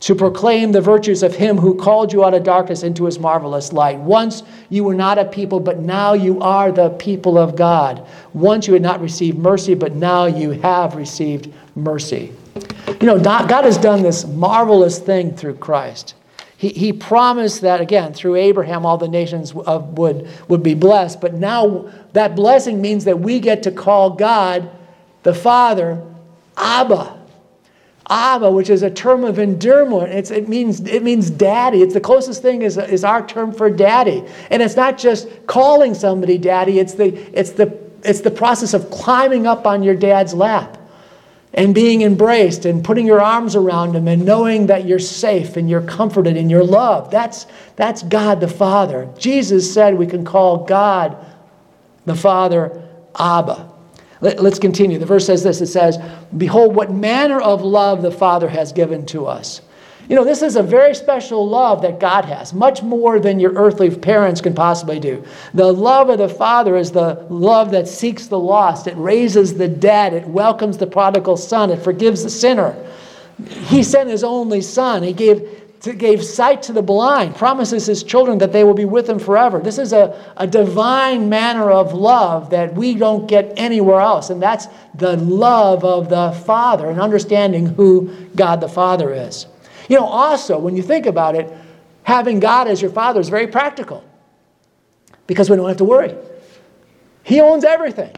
to 0.00 0.14
proclaim 0.14 0.72
the 0.72 0.80
virtues 0.80 1.22
of 1.22 1.34
him 1.34 1.58
who 1.58 1.74
called 1.74 2.12
you 2.12 2.24
out 2.24 2.32
of 2.32 2.42
darkness 2.42 2.82
into 2.82 3.04
his 3.04 3.18
marvelous 3.18 3.72
light. 3.72 3.98
Once 3.98 4.42
you 4.70 4.82
were 4.82 4.94
not 4.94 5.18
a 5.18 5.26
people, 5.26 5.60
but 5.60 5.78
now 5.78 6.14
you 6.14 6.40
are 6.40 6.72
the 6.72 6.90
people 6.90 7.36
of 7.36 7.54
God. 7.54 8.06
Once 8.32 8.66
you 8.66 8.72
had 8.72 8.82
not 8.82 9.00
received 9.00 9.38
mercy, 9.38 9.74
but 9.74 9.94
now 9.94 10.24
you 10.24 10.50
have 10.50 10.96
received 10.96 11.52
mercy. 11.74 12.32
You 13.00 13.06
know, 13.06 13.18
God 13.18 13.64
has 13.64 13.76
done 13.76 14.02
this 14.02 14.26
marvelous 14.26 14.98
thing 14.98 15.36
through 15.36 15.56
Christ. 15.56 16.14
He, 16.60 16.68
he 16.68 16.92
promised 16.92 17.62
that, 17.62 17.80
again, 17.80 18.12
through 18.12 18.36
Abraham, 18.36 18.84
all 18.84 18.98
the 18.98 19.08
nations 19.08 19.52
of, 19.52 19.96
would, 19.96 20.28
would 20.48 20.62
be 20.62 20.74
blessed. 20.74 21.18
But 21.18 21.32
now 21.32 21.90
that 22.12 22.36
blessing 22.36 22.82
means 22.82 23.06
that 23.06 23.18
we 23.18 23.40
get 23.40 23.62
to 23.62 23.70
call 23.70 24.10
God, 24.10 24.70
the 25.22 25.32
Father, 25.32 26.04
Abba. 26.58 27.18
Abba, 28.10 28.50
which 28.50 28.68
is 28.68 28.82
a 28.82 28.90
term 28.90 29.24
of 29.24 29.38
endearment. 29.38 30.12
It's, 30.12 30.30
it, 30.30 30.50
means, 30.50 30.80
it 30.80 31.02
means 31.02 31.30
daddy. 31.30 31.80
It's 31.80 31.94
the 31.94 32.00
closest 32.00 32.42
thing 32.42 32.60
is, 32.60 32.76
is 32.76 33.04
our 33.04 33.26
term 33.26 33.52
for 33.52 33.70
daddy. 33.70 34.22
And 34.50 34.60
it's 34.60 34.76
not 34.76 34.98
just 34.98 35.28
calling 35.46 35.94
somebody 35.94 36.36
daddy, 36.36 36.78
it's 36.78 36.92
the, 36.92 37.14
it's, 37.32 37.52
the, 37.52 37.74
it's 38.04 38.20
the 38.20 38.30
process 38.30 38.74
of 38.74 38.90
climbing 38.90 39.46
up 39.46 39.66
on 39.66 39.82
your 39.82 39.96
dad's 39.96 40.34
lap 40.34 40.76
and 41.52 41.74
being 41.74 42.02
embraced 42.02 42.64
and 42.64 42.84
putting 42.84 43.06
your 43.06 43.20
arms 43.20 43.56
around 43.56 43.96
him 43.96 44.06
and 44.06 44.24
knowing 44.24 44.66
that 44.66 44.86
you're 44.86 45.00
safe 45.00 45.56
and 45.56 45.68
you're 45.68 45.82
comforted 45.82 46.36
and 46.36 46.50
you're 46.50 46.64
loved. 46.64 47.10
That's, 47.10 47.46
that's 47.76 48.02
God 48.04 48.40
the 48.40 48.48
Father. 48.48 49.08
Jesus 49.18 49.72
said 49.72 49.94
we 49.94 50.06
can 50.06 50.24
call 50.24 50.64
God 50.64 51.16
the 52.06 52.14
Father 52.14 52.88
Abba. 53.18 53.68
Let, 54.20 54.38
us 54.38 54.58
continue. 54.58 54.98
The 54.98 55.06
verse 55.06 55.26
says 55.26 55.42
this 55.42 55.60
it 55.60 55.66
says, 55.66 55.98
Behold, 56.36 56.74
what 56.74 56.92
manner 56.92 57.40
of 57.40 57.62
love 57.62 58.02
the 58.02 58.10
Father 58.10 58.48
has 58.48 58.72
given 58.72 59.06
to 59.06 59.26
us. 59.26 59.62
You 60.10 60.16
know, 60.16 60.24
this 60.24 60.42
is 60.42 60.56
a 60.56 60.62
very 60.64 60.92
special 60.96 61.48
love 61.48 61.82
that 61.82 62.00
God 62.00 62.24
has, 62.24 62.52
much 62.52 62.82
more 62.82 63.20
than 63.20 63.38
your 63.38 63.52
earthly 63.52 63.94
parents 63.94 64.40
can 64.40 64.54
possibly 64.54 64.98
do. 64.98 65.24
The 65.54 65.72
love 65.72 66.08
of 66.08 66.18
the 66.18 66.28
Father 66.28 66.76
is 66.76 66.90
the 66.90 67.24
love 67.30 67.70
that 67.70 67.86
seeks 67.86 68.26
the 68.26 68.36
lost, 68.36 68.88
it 68.88 68.96
raises 68.96 69.54
the 69.54 69.68
dead, 69.68 70.12
it 70.12 70.26
welcomes 70.26 70.78
the 70.78 70.88
prodigal 70.88 71.36
son, 71.36 71.70
it 71.70 71.84
forgives 71.84 72.24
the 72.24 72.30
sinner. 72.30 72.74
He 73.46 73.84
sent 73.84 74.10
his 74.10 74.24
only 74.24 74.62
son. 74.62 75.04
He 75.04 75.12
gave 75.12 75.48
gave 75.96 76.24
sight 76.24 76.60
to 76.64 76.72
the 76.72 76.82
blind, 76.82 77.36
promises 77.36 77.86
his 77.86 78.02
children 78.02 78.38
that 78.38 78.52
they 78.52 78.64
will 78.64 78.74
be 78.74 78.84
with 78.84 79.08
him 79.08 79.18
forever. 79.20 79.60
This 79.60 79.78
is 79.78 79.92
a, 79.92 80.34
a 80.36 80.46
divine 80.46 81.28
manner 81.28 81.70
of 81.70 81.94
love 81.94 82.50
that 82.50 82.74
we 82.74 82.94
don't 82.94 83.28
get 83.28 83.54
anywhere 83.56 84.00
else. 84.00 84.28
And 84.28 84.42
that's 84.42 84.66
the 84.94 85.16
love 85.16 85.84
of 85.84 86.10
the 86.10 86.32
Father 86.44 86.90
and 86.90 87.00
understanding 87.00 87.64
who 87.64 88.12
God 88.34 88.60
the 88.60 88.68
Father 88.68 89.14
is. 89.14 89.46
You 89.90 89.96
know, 89.96 90.06
also, 90.06 90.56
when 90.56 90.76
you 90.76 90.84
think 90.84 91.06
about 91.06 91.34
it, 91.34 91.52
having 92.04 92.38
God 92.38 92.68
as 92.68 92.80
your 92.80 92.92
Father 92.92 93.18
is 93.18 93.28
very 93.28 93.48
practical 93.48 94.04
because 95.26 95.50
we 95.50 95.56
don't 95.56 95.66
have 95.66 95.78
to 95.78 95.84
worry. 95.84 96.14
He 97.24 97.40
owns 97.40 97.64
everything. 97.64 98.14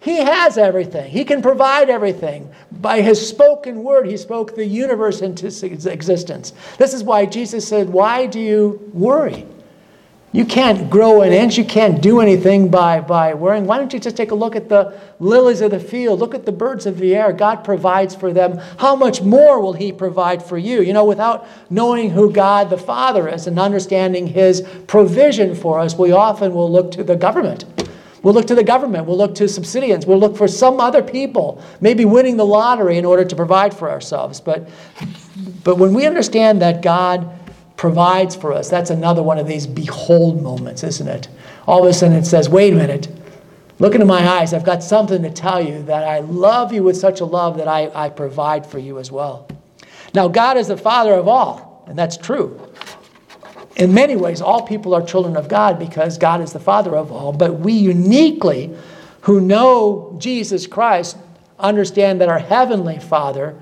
He 0.00 0.16
has 0.16 0.58
everything. 0.58 1.08
He 1.08 1.24
can 1.24 1.42
provide 1.42 1.90
everything. 1.90 2.52
By 2.72 3.02
his 3.02 3.24
spoken 3.24 3.84
word, 3.84 4.08
he 4.08 4.16
spoke 4.16 4.56
the 4.56 4.66
universe 4.66 5.20
into 5.20 5.46
existence. 5.46 6.52
This 6.76 6.92
is 6.92 7.04
why 7.04 7.24
Jesus 7.24 7.66
said, 7.68 7.88
Why 7.88 8.26
do 8.26 8.40
you 8.40 8.90
worry? 8.92 9.46
You 10.36 10.44
can't 10.44 10.90
grow 10.90 11.22
an 11.22 11.32
inch. 11.32 11.56
You 11.56 11.64
can't 11.64 12.02
do 12.02 12.20
anything 12.20 12.68
by, 12.68 13.00
by 13.00 13.32
worrying. 13.32 13.64
Why 13.64 13.78
don't 13.78 13.90
you 13.90 13.98
just 13.98 14.18
take 14.18 14.32
a 14.32 14.34
look 14.34 14.54
at 14.54 14.68
the 14.68 15.00
lilies 15.18 15.62
of 15.62 15.70
the 15.70 15.80
field? 15.80 16.20
Look 16.20 16.34
at 16.34 16.44
the 16.44 16.52
birds 16.52 16.84
of 16.84 16.98
the 16.98 17.14
air. 17.14 17.32
God 17.32 17.64
provides 17.64 18.14
for 18.14 18.34
them. 18.34 18.58
How 18.76 18.94
much 18.94 19.22
more 19.22 19.62
will 19.62 19.72
He 19.72 19.92
provide 19.92 20.42
for 20.42 20.58
you? 20.58 20.82
You 20.82 20.92
know, 20.92 21.06
without 21.06 21.48
knowing 21.70 22.10
who 22.10 22.30
God 22.30 22.68
the 22.68 22.76
Father 22.76 23.26
is 23.30 23.46
and 23.46 23.58
understanding 23.58 24.26
His 24.26 24.60
provision 24.86 25.54
for 25.54 25.80
us, 25.80 25.96
we 25.96 26.12
often 26.12 26.52
will 26.52 26.70
look 26.70 26.92
to 26.92 27.02
the 27.02 27.16
government 27.16 27.64
We'll 28.26 28.34
look 28.34 28.48
to 28.48 28.56
the 28.56 28.64
government. 28.64 29.06
We'll 29.06 29.18
look 29.18 29.36
to 29.36 29.44
subsidians. 29.44 30.04
We'll 30.04 30.18
look 30.18 30.36
for 30.36 30.48
some 30.48 30.80
other 30.80 31.00
people, 31.00 31.62
maybe 31.80 32.04
winning 32.04 32.36
the 32.36 32.44
lottery 32.44 32.98
in 32.98 33.04
order 33.04 33.24
to 33.24 33.36
provide 33.36 33.72
for 33.72 33.88
ourselves. 33.88 34.40
But, 34.40 34.68
but 35.62 35.78
when 35.78 35.94
we 35.94 36.06
understand 36.06 36.60
that 36.60 36.82
God 36.82 37.38
provides 37.76 38.34
for 38.34 38.52
us, 38.52 38.68
that's 38.68 38.90
another 38.90 39.22
one 39.22 39.38
of 39.38 39.46
these 39.46 39.66
behold 39.66 40.42
moments, 40.42 40.82
isn't 40.82 41.08
it? 41.08 41.28
All 41.66 41.84
of 41.84 41.90
a 41.90 41.92
sudden 41.92 42.16
it 42.16 42.24
says, 42.24 42.48
wait 42.48 42.72
a 42.72 42.76
minute. 42.76 43.08
Look 43.78 43.94
into 43.94 44.06
my 44.06 44.26
eyes. 44.26 44.54
I've 44.54 44.64
got 44.64 44.82
something 44.82 45.22
to 45.22 45.30
tell 45.30 45.60
you 45.60 45.82
that 45.82 46.04
I 46.04 46.20
love 46.20 46.72
you 46.72 46.82
with 46.82 46.96
such 46.96 47.20
a 47.20 47.26
love 47.26 47.58
that 47.58 47.68
I, 47.68 47.90
I 47.94 48.08
provide 48.08 48.64
for 48.64 48.78
you 48.78 48.98
as 48.98 49.12
well. 49.12 49.48
Now, 50.14 50.28
God 50.28 50.56
is 50.56 50.68
the 50.68 50.78
Father 50.78 51.12
of 51.12 51.28
all, 51.28 51.84
and 51.86 51.98
that's 51.98 52.16
true 52.16 52.58
in 53.76 53.92
many 53.92 54.16
ways, 54.16 54.40
all 54.40 54.62
people 54.62 54.94
are 54.94 55.02
children 55.02 55.36
of 55.36 55.48
God 55.48 55.78
because 55.78 56.16
God 56.16 56.40
is 56.40 56.52
the 56.52 56.60
Father 56.60 56.96
of 56.96 57.12
all. 57.12 57.32
But 57.32 57.60
we 57.60 57.74
uniquely, 57.74 58.74
who 59.22 59.40
know 59.40 60.16
Jesus 60.18 60.66
Christ, 60.66 61.16
understand 61.58 62.20
that 62.20 62.28
our 62.28 62.38
Heavenly 62.38 62.98
Father 62.98 63.60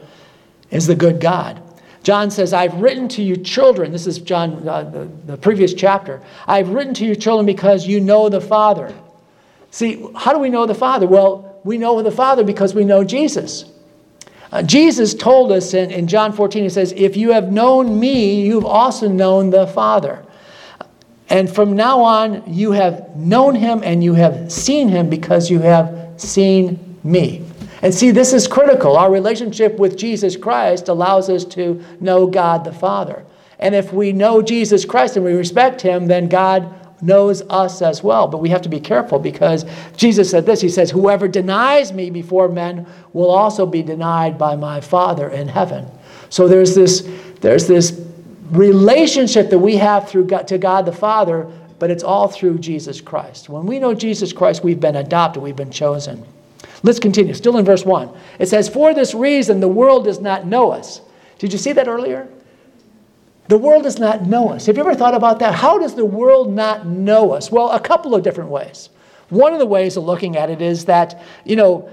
is 0.71 0.87
the 0.87 0.95
good 0.95 1.21
God. 1.21 1.61
John 2.05 2.31
says, 2.31 2.53
I've 2.53 2.75
written 2.75 3.09
to 3.09 3.23
you, 3.23 3.35
children. 3.35 3.91
This 3.91 4.07
is 4.07 4.19
John, 4.19 4.69
uh, 4.69 4.85
the, 4.85 5.09
the 5.25 5.37
previous 5.39 5.73
chapter. 5.73 6.23
I've 6.47 6.69
written 6.69 6.93
to 6.95 7.05
you, 7.05 7.17
children, 7.17 7.47
because 7.47 7.87
you 7.87 7.99
know 7.99 8.29
the 8.29 8.43
Father. 8.43 8.95
See, 9.71 10.07
how 10.15 10.35
do 10.35 10.39
we 10.39 10.51
know 10.51 10.67
the 10.67 10.75
Father? 10.75 11.07
Well, 11.07 11.61
we 11.65 11.79
know 11.79 12.03
the 12.03 12.11
Father 12.11 12.45
because 12.45 12.75
we 12.75 12.85
know 12.85 13.05
Jesus. 13.05 13.65
Uh, 14.53 14.63
Jesus 14.63 15.15
told 15.15 15.51
us 15.51 15.73
in, 15.73 15.91
in 15.91 16.07
John 16.07 16.33
14, 16.35 16.63
he 16.63 16.69
says, 16.69 16.93
If 16.93 17.17
you 17.17 17.33
have 17.33 17.51
known 17.51 17.99
me, 17.99 18.43
you've 18.43 18.67
also 18.67 19.09
known 19.09 19.49
the 19.49 19.67
Father. 19.67 20.25
And 21.31 21.53
from 21.53 21.75
now 21.75 22.03
on, 22.03 22.45
you 22.47 22.73
have 22.73 23.17
known 23.17 23.55
him 23.55 23.81
and 23.83 24.05
you 24.05 24.13
have 24.13 24.53
seen 24.53 24.89
him 24.89 25.09
because 25.09 25.51
you 25.51 25.61
have 25.61 26.13
seen 26.19 26.99
me. 27.03 27.45
And 27.85 27.95
see, 27.95 28.13
this 28.13 28.33
is 28.33 28.49
critical. 28.49 28.97
Our 28.97 29.13
relationship 29.13 29.79
with 29.79 29.99
Jesus 29.99 30.39
Christ 30.39 30.89
allows 30.89 31.29
us 31.29 31.45
to 31.45 31.85
know 32.01 32.27
God 32.27 32.65
the 32.65 32.73
Father. 32.73 33.27
And 33.59 33.75
if 33.75 33.93
we 33.93 34.11
know 34.11 34.41
Jesus 34.41 34.87
Christ 34.87 35.17
and 35.17 35.25
we 35.25 35.35
respect 35.35 35.83
him, 35.83 36.07
then 36.07 36.31
God 36.31 36.75
knows 37.03 37.43
us 37.51 37.83
as 37.83 38.03
well. 38.03 38.27
But 38.27 38.39
we 38.39 38.49
have 38.49 38.63
to 38.63 38.71
be 38.71 38.81
careful 38.81 39.19
because 39.19 39.67
Jesus 39.99 40.31
said 40.31 40.47
this 40.47 40.63
He 40.63 40.71
says, 40.71 40.91
Whoever 40.91 41.29
denies 41.29 41.93
me 41.93 42.09
before 42.09 42.49
men 42.49 42.87
will 43.13 43.31
also 43.31 43.67
be 43.67 43.83
denied 43.83 44.39
by 44.39 44.57
my 44.57 44.81
Father 44.81 45.29
in 45.29 45.47
heaven. 45.47 45.87
So 46.31 46.49
there's 46.49 46.75
this, 46.75 47.07
there's 47.43 47.69
this 47.69 48.03
relationship 48.51 49.51
that 49.51 49.59
we 49.59 49.77
have 49.77 50.09
through 50.09 50.29
God, 50.29 50.49
to 50.49 50.57
God 50.57 50.87
the 50.87 50.93
Father, 50.93 51.53
but 51.79 51.91
it's 51.91 52.03
all 52.03 52.29
through 52.29 52.61
Jesus 52.61 53.03
Christ. 53.03 53.51
When 53.51 53.67
we 53.67 53.79
know 53.79 53.93
Jesus 53.93 54.33
Christ, 54.33 54.65
we've 54.65 54.81
been 54.81 54.97
adopted, 54.97 55.43
we've 55.43 55.55
been 55.55 55.71
chosen. 55.71 56.25
Let's 56.85 57.01
continue. 57.01 57.33
Still 57.33 57.57
in 57.57 57.65
verse 57.65 57.85
1. 57.85 58.11
It 58.39 58.47
says, 58.47 58.69
For 58.69 58.93
this 58.93 59.15
reason 59.15 59.59
the 59.59 59.69
world 59.69 60.05
does 60.05 60.21
not 60.21 60.47
know 60.47 60.71
us. 60.71 61.01
Did 61.39 61.51
you 61.51 61.59
see 61.59 61.73
that 61.73 61.89
earlier? 61.89 62.29
The 63.49 63.57
world 63.59 63.83
does 63.83 63.99
not 63.99 64.27
know 64.27 64.51
us. 64.51 64.67
Have 64.67 64.77
you 64.77 64.83
ever 64.83 64.95
thought 64.95 65.15
about 65.15 65.39
that? 65.39 65.55
How 65.55 65.79
does 65.79 65.95
the 65.95 66.05
world 66.05 66.53
not 66.53 66.87
know 66.87 67.33
us? 67.33 67.51
Well, 67.51 67.71
a 67.71 67.81
couple 67.81 68.15
of 68.15 68.23
different 68.23 68.51
ways. 68.51 68.91
One 69.31 69.55
of 69.55 69.59
the 69.59 69.67
ways 69.67 69.97
of 69.97 70.05
looking 70.05 70.37
at 70.37 70.51
it 70.51 70.61
is 70.61 70.85
that, 70.85 71.23
you 71.45 71.57
know, 71.57 71.91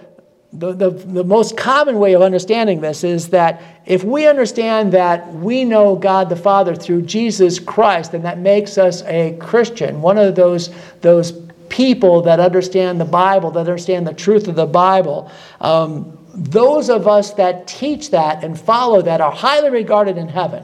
the, 0.54 0.74
the, 0.74 0.90
the 0.90 1.24
most 1.24 1.56
common 1.56 1.98
way 1.98 2.12
of 2.14 2.22
understanding 2.22 2.82
this 2.82 3.06
is 3.06 3.30
that 3.30 3.62
if 3.86 4.04
we 4.04 4.28
understand 4.28 4.92
that 4.92 5.34
we 5.36 5.64
know 5.64 5.96
God 5.96 6.28
the 6.28 6.36
Father 6.36 6.76
through 6.76 7.04
Jesus 7.04 7.60
Christ, 7.60 8.12
then 8.12 8.24
that 8.24 8.40
makes 8.40 8.78
us 8.78 9.04
a 9.04 9.38
Christian. 9.40 10.02
One 10.02 10.18
of 10.18 10.36
those, 10.36 10.70
those 11.00 11.32
people 11.72 12.22
that 12.22 12.40
understand 12.40 13.00
the 13.00 13.06
Bible, 13.06 13.50
that 13.52 13.62
understand 13.62 14.06
the 14.06 14.14
truth 14.14 14.48
of 14.48 14.56
the 14.56 14.66
Bible, 14.66 15.32
um, 15.62 16.18
those 16.34 16.90
of 16.90 17.08
us 17.08 17.32
that 17.34 17.66
teach 17.66 18.12
that 18.12 18.44
and 18.44 18.60
follow 18.60 19.02
that 19.02 19.22
are 19.22 19.32
highly 19.32 19.70
regarded 19.70 20.18
in 20.18 20.28
heaven. 20.28 20.64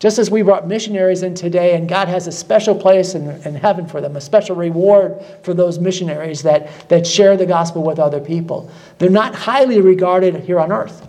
Just 0.00 0.18
as 0.18 0.30
we 0.30 0.42
brought 0.42 0.66
missionaries 0.66 1.22
in 1.22 1.34
today, 1.34 1.76
and 1.76 1.88
God 1.88 2.08
has 2.08 2.26
a 2.26 2.32
special 2.32 2.74
place 2.74 3.14
in, 3.14 3.28
in 3.42 3.54
heaven 3.54 3.86
for 3.86 4.00
them, 4.00 4.16
a 4.16 4.20
special 4.20 4.56
reward 4.56 5.22
for 5.42 5.54
those 5.54 5.78
missionaries 5.78 6.42
that, 6.42 6.88
that 6.88 7.06
share 7.06 7.36
the 7.36 7.46
gospel 7.46 7.82
with 7.82 7.98
other 7.98 8.20
people. 8.20 8.70
They're 8.98 9.10
not 9.10 9.34
highly 9.34 9.80
regarded 9.80 10.36
here 10.36 10.58
on 10.58 10.72
earth. 10.72 11.06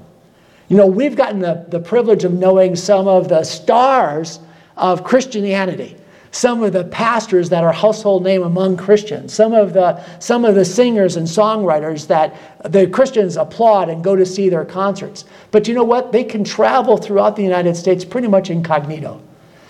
You 0.68 0.78
know, 0.78 0.88
we've 0.88 1.16
gotten 1.16 1.40
the, 1.40 1.66
the 1.70 1.80
privilege 1.80 2.26
of 2.26 2.34
knowing 2.34 2.76
some 2.76 3.08
of 3.08 3.28
the 3.28 3.44
stars 3.44 4.40
of 4.78 5.04
Christianity 5.04 5.98
some 6.32 6.64
of 6.64 6.72
the 6.72 6.86
pastors 6.86 7.50
that 7.50 7.64
are 7.64 7.74
household 7.74 8.24
name 8.24 8.44
among 8.44 8.78
Christians, 8.78 9.34
some 9.34 9.54
of 9.54 9.74
the, 9.74 10.02
some 10.20 10.46
of 10.46 10.56
the 10.56 10.64
singers 10.64 11.18
and 11.18 11.28
songwriters 11.28 12.08
that 12.08 12.36
the 12.72 12.88
Christians 12.88 13.36
applaud 13.36 13.90
and 13.90 14.04
go 14.04 14.16
to 14.16 14.26
see 14.26 14.48
their 14.48 14.64
concerts. 14.64 15.26
But 15.52 15.68
you 15.68 15.74
know 15.74 15.84
what? 15.84 16.14
They 16.14 16.24
can 16.24 16.44
travel 16.46 16.98
throughout 16.98 17.36
the 17.36 17.44
United 17.44 17.76
States 17.76 18.06
pretty 18.06 18.30
much 18.30 18.50
incognito. 18.50 19.22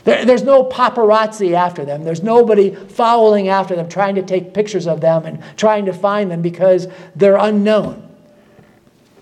There, 0.04 0.24
there's 0.24 0.44
no 0.44 0.64
paparazzi 0.64 1.54
after 1.54 1.84
them. 1.84 2.04
There's 2.04 2.24
nobody 2.24 2.74
following 2.76 3.50
after 3.50 3.76
them, 3.76 3.90
trying 3.90 4.16
to 4.16 4.24
take 4.24 4.54
pictures 4.54 4.88
of 4.88 5.02
them 5.02 5.26
and 5.26 5.44
trying 5.58 5.86
to 5.86 5.94
find 5.94 6.30
them 6.30 6.44
because 6.44 6.88
they're 7.16 7.38
unknown. 7.38 8.08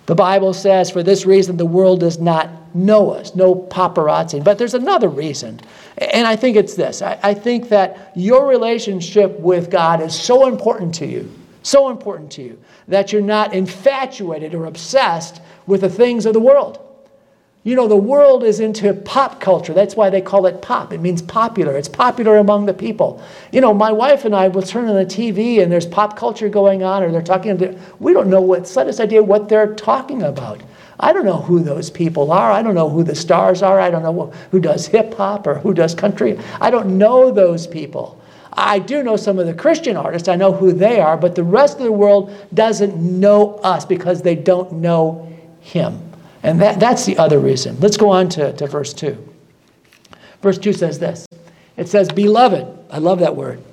The 0.08 0.16
Bible 0.16 0.54
says, 0.54 0.90
for 0.90 1.04
this 1.04 1.26
reason, 1.26 1.56
the 1.56 1.66
world 1.66 2.00
does 2.00 2.20
not 2.20 2.50
know 2.74 3.12
us, 3.12 3.36
no 3.36 3.56
paparazzi. 3.56 4.44
But 4.44 4.58
there's 4.58 4.74
another 4.74 5.10
reason, 5.10 5.60
and 5.98 6.28
I 6.28 6.36
think 6.36 6.56
it's 6.58 6.76
this 6.76 7.02
I, 7.02 7.20
I 7.24 7.34
think 7.34 7.70
that 7.70 8.12
your 8.16 8.48
relationship 8.48 9.40
with 9.40 9.70
God 9.70 10.02
is 10.02 10.20
so 10.20 10.48
important 10.48 10.96
to 10.96 11.06
you, 11.06 11.32
so 11.64 11.90
important 11.90 12.32
to 12.34 12.42
you, 12.42 12.60
that 12.88 13.12
you're 13.12 13.22
not 13.22 13.54
infatuated 13.54 14.54
or 14.54 14.66
obsessed 14.66 15.42
with 15.68 15.82
the 15.82 15.90
things 15.90 16.26
of 16.26 16.34
the 16.34 16.40
world. 16.40 16.86
You 17.64 17.76
know, 17.76 17.90
the 17.90 17.96
world 17.96 18.46
is 18.46 18.62
into 18.62 18.94
pop 18.94 19.42
culture. 19.42 19.74
That's 19.74 19.96
why 19.96 20.10
they 20.10 20.22
call 20.22 20.46
it 20.46 20.62
pop. 20.62 20.94
It 20.94 21.02
means 21.02 21.22
popular. 21.22 21.76
It's 21.76 21.90
popular 21.90 22.38
among 22.38 22.66
the 22.66 22.74
people. 22.74 23.22
You 23.52 23.60
know, 23.60 23.74
my 23.74 23.92
wife 23.92 24.24
and 24.24 24.34
I 24.34 24.48
will 24.48 24.62
turn 24.62 24.88
on 24.88 24.96
the 24.96 25.06
TV 25.06 25.62
and 25.62 25.70
there's 25.70 25.86
pop 25.86 26.18
culture 26.18 26.48
going 26.48 26.84
on, 26.84 27.04
or 27.04 27.12
they're 27.12 27.22
talking. 27.22 27.78
We 28.00 28.14
don't 28.14 28.30
know 28.30 28.42
what, 28.42 28.66
slightest 28.66 29.02
idea 29.02 29.22
what 29.22 29.50
they're 29.50 29.76
talking 29.76 30.24
about. 30.24 30.62
I 31.00 31.14
don't 31.14 31.26
know 31.26 31.38
who 31.38 31.62
those 31.62 31.90
people 31.90 32.32
are. 32.32 32.52
I 32.52 32.62
don't 32.62 32.76
know 32.76 32.90
who 32.90 33.04
the 33.04 33.16
stars 33.16 33.64
are. 33.64 33.80
I 33.80 33.90
don't 33.90 34.04
know 34.04 34.34
who 34.52 34.60
does 34.60 34.88
hip 34.88 35.14
hop 35.14 35.48
or 35.48 35.56
who 35.56 35.74
does 35.74 35.96
country. 35.96 36.38
I 36.60 36.70
don't 36.70 36.98
know 36.98 37.32
those 37.32 37.68
people. 37.68 38.22
I 38.52 38.80
do 38.80 39.04
know 39.04 39.16
some 39.16 39.40
of 39.40 39.48
the 39.48 39.54
Christian 39.54 39.96
artists. 39.96 40.28
I 40.28 40.36
know 40.36 40.52
who 40.52 40.74
they 40.74 41.00
are, 41.00 41.16
but 41.16 41.36
the 41.36 41.44
rest 41.44 41.78
of 41.78 41.84
the 41.84 41.92
world 41.92 42.36
doesn't 42.54 42.98
know 42.98 43.56
us 43.56 43.86
because 43.86 44.22
they 44.22 44.36
don't 44.36 44.74
know 44.74 45.32
Him. 45.62 46.12
And 46.44 46.60
that, 46.62 46.80
that's 46.80 47.06
the 47.06 47.18
other 47.18 47.40
reason. 47.40 47.80
Let's 47.80 47.98
go 47.98 48.10
on 48.10 48.28
to, 48.30 48.52
to 48.54 48.68
verse 48.68 48.94
2. 48.94 49.34
Verse 50.42 50.58
2 50.58 50.74
says 50.74 51.00
this 51.00 51.26
it 51.78 51.88
says, 51.88 52.10
Beloved, 52.10 52.68
I 52.90 52.98
love 52.98 53.20
that 53.20 53.36
word. 53.36 53.64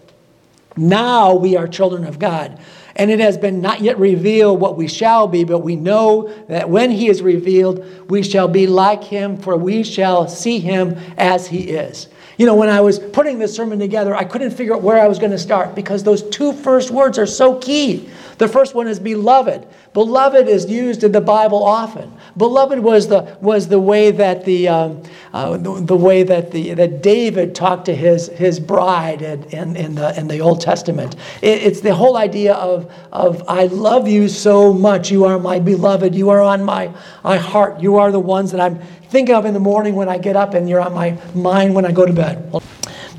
Now 0.77 1.35
we 1.35 1.57
are 1.57 1.67
children 1.67 2.05
of 2.05 2.19
God. 2.19 2.61
And 2.97 3.11
it 3.11 3.21
has 3.21 3.37
been 3.37 3.61
not 3.61 3.83
yet 3.83 3.99
revealed 3.99 4.59
what 4.59 4.77
we 4.77 4.89
shall 4.89 5.29
be, 5.29 5.45
but 5.45 5.59
we 5.59 5.77
know 5.77 6.33
that 6.49 6.69
when 6.69 6.91
he 6.91 7.09
is 7.09 7.21
revealed, 7.21 7.85
we 8.11 8.23
shall 8.23 8.49
be 8.49 8.67
like 8.67 9.05
him, 9.05 9.37
for 9.37 9.57
we 9.57 9.83
shall 9.83 10.27
see 10.29 10.59
him 10.59 10.97
as 11.19 11.47
he 11.47 11.71
is. 11.71 12.09
You 12.39 12.45
know, 12.45 12.55
when 12.55 12.69
I 12.69 12.81
was 12.81 12.99
putting 12.99 13.39
this 13.39 13.55
sermon 13.55 13.79
together, 13.79 14.15
I 14.15 14.25
couldn't 14.25 14.51
figure 14.51 14.75
out 14.75 14.83
where 14.83 15.01
I 15.01 15.09
was 15.09 15.19
going 15.19 15.31
to 15.31 15.39
start 15.39 15.75
because 15.75 16.03
those 16.03 16.23
two 16.31 16.53
first 16.53 16.91
words 16.91 17.19
are 17.19 17.27
so 17.27 17.59
key. 17.59 18.09
The 18.39 18.49
first 18.49 18.75
one 18.75 18.89
is 18.89 18.99
beloved. 18.99 19.67
Beloved 19.95 20.47
is 20.47 20.67
used 20.67 21.03
in 21.05 21.13
the 21.13 21.21
Bible 21.21 21.63
often. 21.63 22.13
Beloved 22.37 22.81
was 22.81 23.09
the, 23.09 23.37
was 23.41 23.69
the 23.69 23.81
way 23.81 24.11
that 24.11 24.45
the, 24.45 24.69
um, 24.69 25.03
uh, 25.33 25.57
the, 25.57 25.81
the, 25.81 25.97
way 25.97 26.23
that 26.23 26.51
the 26.51 26.75
that 26.75 27.03
David 27.03 27.55
talked 27.55 27.87
to 27.87 27.95
his, 27.95 28.29
his 28.29 28.61
bride 28.61 29.23
in, 29.23 29.45
in, 29.45 29.77
in 29.77 29.95
the, 29.95 30.19
in 30.19 30.29
the 30.29 30.41
Old 30.41 30.61
Testament. 30.61 31.17
It, 31.41 31.63
it's 31.63 31.81
the 31.81 31.95
whole 31.95 32.17
idea 32.17 32.55
of, 32.55 32.93
of 33.11 33.43
I 33.49 33.67
love 33.67 34.07
you 34.07 34.29
so 34.29 34.73
much. 34.73 35.11
You 35.11 35.25
are 35.25 35.39
my 35.39 35.59
beloved. 35.59 36.15
You 36.15 36.29
are 36.29 36.43
on 36.43 36.63
my, 36.63 36.93
my 37.25 37.39
heart. 37.39 37.81
You 37.81 37.97
are 37.97 38.13
the 38.13 38.21
ones 38.21 38.53
that 38.53 38.61
I'm 38.61 38.81
thinking 39.09 39.35
of 39.35 39.47
in 39.47 39.55
the 39.55 39.61
morning 39.61 39.95
when 39.95 40.09
I 40.09 40.19
get 40.19 40.37
up, 40.37 40.53
and 40.53 40.69
you're 40.69 40.81
on 40.81 40.93
my 40.93 41.17
mind 41.35 41.75
when 41.75 41.87
I 41.87 41.93
go 41.93 42.05
to 42.05 42.13
bed. 42.13 42.53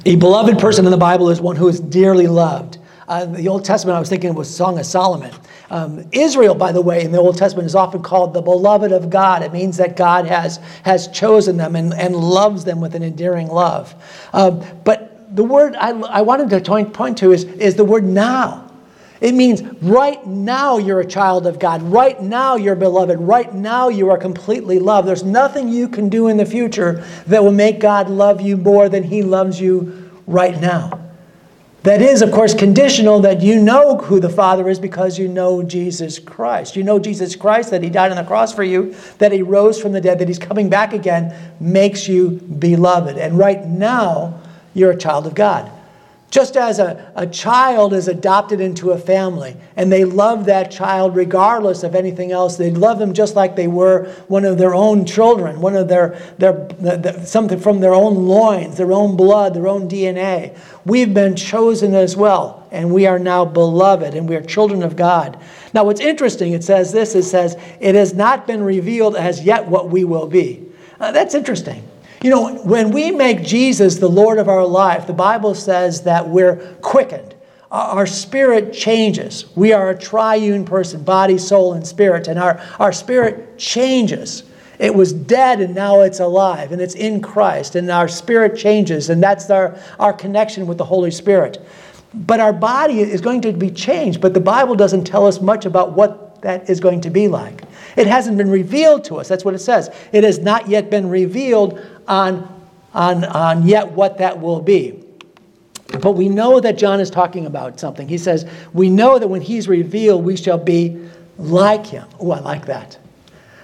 A 0.05 0.15
beloved 0.15 0.59
person 0.59 0.85
in 0.85 0.91
the 0.91 0.97
Bible 0.97 1.29
is 1.29 1.41
one 1.41 1.55
who 1.55 1.67
is 1.67 1.79
dearly 1.79 2.27
loved. 2.27 2.77
Uh, 3.07 3.25
the 3.25 3.47
Old 3.47 3.65
Testament, 3.65 3.95
I 3.95 3.99
was 3.99 4.09
thinking, 4.09 4.33
was 4.33 4.53
Song 4.53 4.77
of 4.77 4.85
Solomon. 4.85 5.33
Um, 5.69 6.07
Israel, 6.11 6.55
by 6.55 6.71
the 6.71 6.81
way, 6.81 7.03
in 7.03 7.11
the 7.11 7.19
Old 7.19 7.37
Testament 7.37 7.65
is 7.65 7.75
often 7.75 8.01
called 8.01 8.33
the 8.33 8.41
beloved 8.41 8.91
of 8.91 9.09
God. 9.09 9.43
It 9.43 9.51
means 9.51 9.77
that 9.77 9.97
God 9.97 10.25
has, 10.25 10.57
has 10.83 11.07
chosen 11.09 11.57
them 11.57 11.75
and, 11.75 11.93
and 11.93 12.15
loves 12.15 12.63
them 12.63 12.79
with 12.79 12.95
an 12.95 13.03
endearing 13.03 13.47
love. 13.47 13.93
Uh, 14.31 14.51
but 14.51 15.35
the 15.35 15.43
word 15.43 15.75
I, 15.75 15.89
I 15.89 16.21
wanted 16.21 16.49
to 16.51 16.85
point 16.85 17.17
to 17.17 17.33
is, 17.33 17.43
is 17.43 17.75
the 17.75 17.83
word 17.83 18.05
now. 18.05 18.63
It 19.19 19.33
means 19.33 19.63
right 19.81 20.25
now 20.25 20.77
you're 20.77 20.99
a 20.99 21.05
child 21.05 21.47
of 21.47 21.59
God. 21.59 21.81
Right 21.81 22.21
now 22.21 22.55
you're 22.55 22.75
beloved. 22.75 23.19
Right 23.19 23.51
now 23.53 23.89
you 23.89 24.11
are 24.11 24.17
completely 24.17 24.79
loved. 24.79 25.07
There's 25.07 25.23
nothing 25.23 25.69
you 25.69 25.89
can 25.89 26.07
do 26.07 26.27
in 26.27 26.37
the 26.37 26.45
future 26.45 27.03
that 27.25 27.43
will 27.43 27.51
make 27.51 27.79
God 27.79 28.09
love 28.09 28.41
you 28.41 28.57
more 28.57 28.89
than 28.89 29.03
He 29.03 29.23
loves 29.23 29.59
you 29.59 30.11
right 30.27 30.59
now. 30.61 31.06
That 31.87 32.01
is, 32.01 32.21
of 32.21 32.33
course, 32.33 32.53
conditional 32.53 33.21
that 33.21 33.41
you 33.41 33.61
know 33.61 33.95
who 33.95 34.19
the 34.19 34.27
Father 34.27 34.67
is 34.67 34.77
because 34.77 35.17
you 35.17 35.29
know 35.29 35.63
Jesus 35.63 36.19
Christ. 36.19 36.75
You 36.75 36.83
know 36.83 36.99
Jesus 36.99 37.33
Christ, 37.33 37.71
that 37.71 37.81
He 37.81 37.89
died 37.89 38.11
on 38.11 38.17
the 38.17 38.25
cross 38.25 38.53
for 38.53 38.63
you, 38.63 38.93
that 39.19 39.31
He 39.31 39.41
rose 39.41 39.79
from 39.81 39.93
the 39.93 40.01
dead, 40.01 40.19
that 40.19 40.27
He's 40.27 40.37
coming 40.37 40.69
back 40.69 40.91
again, 40.91 41.33
makes 41.61 42.09
you 42.09 42.31
beloved. 42.31 43.17
And 43.17 43.37
right 43.37 43.65
now, 43.65 44.41
you're 44.73 44.91
a 44.91 44.97
child 44.97 45.27
of 45.27 45.33
God. 45.33 45.71
Just 46.29 46.57
as 46.57 46.79
a, 46.79 47.09
a 47.15 47.25
child 47.25 47.93
is 47.93 48.09
adopted 48.09 48.59
into 48.59 48.91
a 48.91 48.97
family 48.97 49.55
and 49.77 49.89
they 49.89 50.03
love 50.03 50.45
that 50.45 50.69
child 50.69 51.15
regardless 51.15 51.83
of 51.83 51.95
anything 51.95 52.33
else, 52.33 52.57
they 52.57 52.69
love 52.69 52.99
them 52.99 53.13
just 53.13 53.37
like 53.37 53.55
they 53.55 53.69
were 53.69 54.09
one 54.27 54.43
of 54.43 54.57
their 54.57 54.75
own 54.75 55.05
children, 55.05 55.61
one 55.61 55.77
of 55.77 55.87
their, 55.87 56.19
their, 56.37 56.51
the, 56.79 57.23
something 57.23 57.57
from 57.57 57.79
their 57.79 57.93
own 57.93 58.27
loins, 58.27 58.75
their 58.75 58.91
own 58.91 59.15
blood, 59.15 59.53
their 59.53 59.69
own 59.69 59.87
DNA. 59.87 60.57
We've 60.83 61.13
been 61.13 61.37
chosen 61.37 61.95
as 61.95 62.17
well, 62.17 62.67
and 62.71 62.93
we 62.93 63.07
are 63.07 63.19
now 63.19 63.45
beloved, 63.45 64.13
and 64.13 64.27
we 64.27 64.35
are 64.35 64.41
children 64.41 64.83
of 64.83 64.97
God. 64.97 65.39
Now, 65.73 65.85
what's 65.85 66.01
interesting, 66.01 66.51
it 66.51 66.63
says 66.63 66.91
this 66.91 67.15
it 67.15 67.23
says, 67.23 67.55
It 67.79 67.95
has 67.95 68.13
not 68.13 68.45
been 68.45 68.63
revealed 68.63 69.15
as 69.15 69.41
yet 69.43 69.65
what 69.65 69.89
we 69.89 70.03
will 70.03 70.27
be. 70.27 70.65
Uh, 70.99 71.13
that's 71.13 71.35
interesting. 71.35 71.86
You 72.23 72.31
know, 72.31 72.55
when 72.63 72.91
we 72.91 73.11
make 73.11 73.43
Jesus 73.43 73.97
the 73.97 74.09
Lord 74.09 74.39
of 74.39 74.47
our 74.47 74.65
life, 74.65 75.05
the 75.05 75.13
Bible 75.13 75.53
says 75.53 76.01
that 76.03 76.27
we're 76.27 76.55
quickened. 76.81 77.35
Our 77.69 78.07
spirit 78.07 78.73
changes. 78.73 79.45
We 79.55 79.73
are 79.73 79.89
a 79.89 79.97
triune 79.97 80.65
person, 80.65 81.03
body, 81.03 81.37
soul, 81.37 81.73
and 81.73 81.85
spirit, 81.85 82.27
and 82.27 82.39
our, 82.39 82.61
our 82.79 82.93
spirit 82.93 83.59
changes. 83.59 84.43
It 84.79 84.93
was 84.93 85.11
dead 85.11 85.59
and 85.59 85.75
now 85.75 86.01
it's 86.01 86.19
alive, 86.19 86.71
and 86.71 86.81
it's 86.81 86.95
in 86.95 87.21
Christ, 87.21 87.75
and 87.75 87.89
our 87.91 88.07
spirit 88.07 88.57
changes, 88.57 89.09
and 89.09 89.21
that's 89.21 89.49
our, 89.49 89.77
our 89.99 90.13
connection 90.13 90.65
with 90.65 90.77
the 90.77 90.85
Holy 90.85 91.11
Spirit. 91.11 91.65
But 92.13 92.39
our 92.39 92.53
body 92.53 93.01
is 93.01 93.21
going 93.21 93.41
to 93.41 93.51
be 93.51 93.69
changed, 93.69 94.21
but 94.21 94.33
the 94.33 94.39
Bible 94.39 94.75
doesn't 94.75 95.03
tell 95.03 95.27
us 95.27 95.41
much 95.41 95.65
about 95.65 95.93
what 95.93 96.41
that 96.41 96.69
is 96.69 96.79
going 96.79 97.01
to 97.01 97.09
be 97.09 97.27
like. 97.27 97.63
It 97.95 98.07
hasn't 98.07 98.37
been 98.37 98.51
revealed 98.51 99.03
to 99.05 99.15
us. 99.15 99.27
That's 99.27 99.43
what 99.43 99.55
it 99.55 99.59
says. 99.59 99.89
It 100.11 100.23
has 100.23 100.39
not 100.39 100.69
yet 100.69 100.89
been 100.89 101.09
revealed 101.09 101.81
on, 102.07 102.47
on, 102.93 103.23
on 103.25 103.67
yet 103.67 103.91
what 103.91 104.17
that 104.17 104.39
will 104.39 104.61
be. 104.61 105.03
But 106.01 106.13
we 106.13 106.27
know 106.27 106.59
that 106.59 106.77
John 106.77 106.99
is 106.99 107.09
talking 107.09 107.45
about 107.45 107.79
something. 107.79 108.07
He 108.07 108.17
says, 108.17 108.45
We 108.73 108.89
know 108.89 109.19
that 109.19 109.27
when 109.27 109.41
he's 109.41 109.67
revealed, 109.67 110.25
we 110.25 110.35
shall 110.35 110.57
be 110.57 111.09
like 111.37 111.85
him. 111.85 112.07
Oh, 112.19 112.31
I 112.31 112.39
like 112.39 112.65
that. 112.65 112.97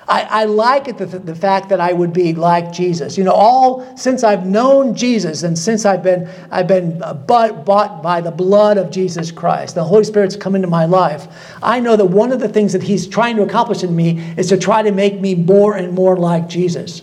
I, 0.07 0.21
I 0.23 0.45
like 0.45 0.87
it, 0.87 0.97
the, 0.97 1.05
the 1.05 1.35
fact 1.35 1.69
that 1.69 1.79
I 1.79 1.93
would 1.93 2.11
be 2.11 2.33
like 2.33 2.71
Jesus. 2.73 3.17
You 3.17 3.23
know, 3.23 3.31
all 3.31 3.95
since 3.97 4.23
I've 4.23 4.45
known 4.45 4.95
Jesus 4.95 5.43
and 5.43 5.57
since 5.57 5.85
I've 5.85 6.03
been, 6.03 6.29
I've 6.51 6.67
been 6.67 7.01
uh, 7.01 7.13
bought, 7.13 7.65
bought 7.65 8.03
by 8.03 8.19
the 8.19 8.31
blood 8.31 8.77
of 8.77 8.91
Jesus 8.91 9.31
Christ, 9.31 9.75
the 9.75 9.83
Holy 9.83 10.03
Spirit's 10.03 10.35
come 10.35 10.55
into 10.55 10.67
my 10.67 10.85
life, 10.85 11.27
I 11.61 11.79
know 11.79 11.95
that 11.95 12.05
one 12.05 12.31
of 12.31 12.39
the 12.39 12.49
things 12.49 12.73
that 12.73 12.83
He's 12.83 13.07
trying 13.07 13.37
to 13.37 13.43
accomplish 13.43 13.83
in 13.83 13.95
me 13.95 14.19
is 14.37 14.49
to 14.49 14.57
try 14.57 14.81
to 14.81 14.91
make 14.91 15.21
me 15.21 15.35
more 15.35 15.75
and 15.75 15.93
more 15.93 16.17
like 16.17 16.49
Jesus. 16.49 17.01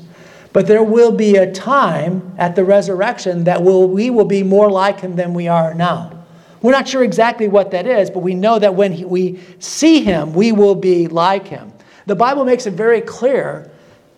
But 0.52 0.66
there 0.66 0.82
will 0.82 1.12
be 1.12 1.36
a 1.36 1.52
time 1.52 2.34
at 2.36 2.56
the 2.56 2.64
resurrection 2.64 3.44
that 3.44 3.62
will, 3.62 3.88
we 3.88 4.10
will 4.10 4.24
be 4.24 4.42
more 4.42 4.70
like 4.70 5.00
him 5.00 5.16
than 5.16 5.32
we 5.32 5.46
are 5.46 5.74
now. 5.74 6.24
We're 6.62 6.72
not 6.72 6.88
sure 6.88 7.04
exactly 7.04 7.48
what 7.48 7.70
that 7.70 7.86
is, 7.86 8.10
but 8.10 8.20
we 8.20 8.34
know 8.34 8.58
that 8.58 8.74
when 8.74 8.92
he, 8.92 9.04
we 9.04 9.40
see 9.60 10.02
him, 10.02 10.34
we 10.34 10.52
will 10.52 10.74
be 10.74 11.08
like 11.08 11.46
him. 11.46 11.72
The 12.06 12.16
Bible 12.16 12.44
makes 12.44 12.66
it 12.66 12.72
very 12.72 13.00
clear 13.00 13.70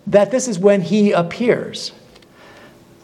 that 0.09 0.31
this 0.31 0.49
is 0.49 0.59
when 0.59 0.81
he 0.81 1.13
appears, 1.13 1.93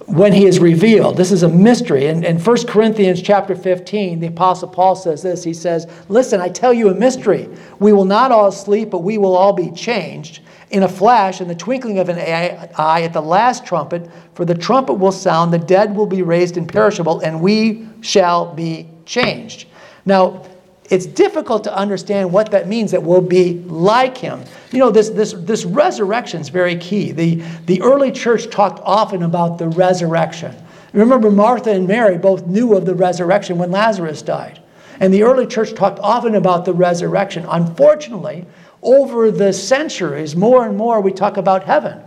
when 0.09 0.33
he 0.33 0.47
is 0.47 0.59
revealed. 0.59 1.17
This 1.17 1.31
is 1.31 1.43
a 1.43 1.49
mystery. 1.49 2.07
In, 2.07 2.25
in 2.25 2.39
1 2.39 2.67
Corinthians 2.67 3.21
chapter 3.21 3.55
15, 3.55 4.21
the 4.21 4.29
Apostle 4.29 4.69
Paul 4.69 4.97
says 4.97 5.23
this. 5.23 5.45
He 5.45 5.53
says, 5.53 5.87
Listen, 6.09 6.41
I 6.41 6.49
tell 6.49 6.73
you 6.73 6.89
a 6.89 6.95
mystery. 6.95 7.49
We 7.79 7.93
will 7.93 8.07
not 8.07 8.33
all 8.33 8.51
sleep, 8.51 8.89
but 8.91 9.01
we 9.01 9.19
will 9.19 9.37
all 9.37 9.53
be 9.53 9.71
changed 9.71 10.41
in 10.71 10.83
a 10.83 10.89
flash, 10.89 11.41
in 11.41 11.49
the 11.49 11.55
twinkling 11.55 11.99
of 11.99 12.09
an 12.09 12.19
eye, 12.19 13.03
at 13.03 13.13
the 13.13 13.23
last 13.23 13.65
trumpet, 13.65 14.11
for 14.35 14.45
the 14.45 14.55
trumpet 14.55 14.95
will 14.95 15.13
sound, 15.13 15.53
the 15.53 15.59
dead 15.59 15.95
will 15.95 16.07
be 16.07 16.23
raised 16.23 16.57
imperishable, 16.57 17.21
and 17.21 17.41
we 17.41 17.89
shall 18.03 18.55
be 18.55 18.87
changed. 19.07 19.67
Now, 20.05 20.43
it's 20.89 21.07
difficult 21.07 21.65
to 21.65 21.77
understand 21.77 22.33
what 22.33 22.51
that 22.51 22.67
means 22.67 22.91
that 22.93 23.03
we'll 23.03 23.21
be 23.21 23.55
like 23.67 24.17
him. 24.17 24.43
You 24.73 24.79
know, 24.79 24.91
this, 24.91 25.11
this, 25.11 25.33
this 25.33 25.65
resurrection 25.65 26.41
is 26.41 26.49
very 26.49 26.77
key. 26.77 27.13
The, 27.13 27.37
the 27.67 27.83
early 27.83 28.11
church 28.11 28.51
talked 28.51 28.81
often 28.85 29.23
about 29.23 29.59
the 29.59 29.69
resurrection. 29.69 30.55
Remember, 30.93 31.31
Martha 31.31 31.71
and 31.71 31.87
Mary 31.87 32.17
both 32.17 32.47
knew 32.47 32.75
of 32.75 32.87
the 32.87 32.95
resurrection 32.95 33.59
when 33.59 33.71
Lazarus 33.71 34.23
died. 34.23 34.61
And 35.01 35.13
the 35.13 35.23
early 35.23 35.47
church 35.47 35.75
talked 35.75 35.99
often 36.01 36.35
about 36.35 36.65
the 36.65 36.73
resurrection. 36.73 37.45
Unfortunately, 37.49 38.47
over 38.83 39.31
the 39.31 39.53
centuries, 39.53 40.35
more 40.35 40.67
and 40.67 40.77
more 40.77 41.01
we 41.01 41.13
talk 41.13 41.37
about 41.37 41.65
heaven. 41.65 42.01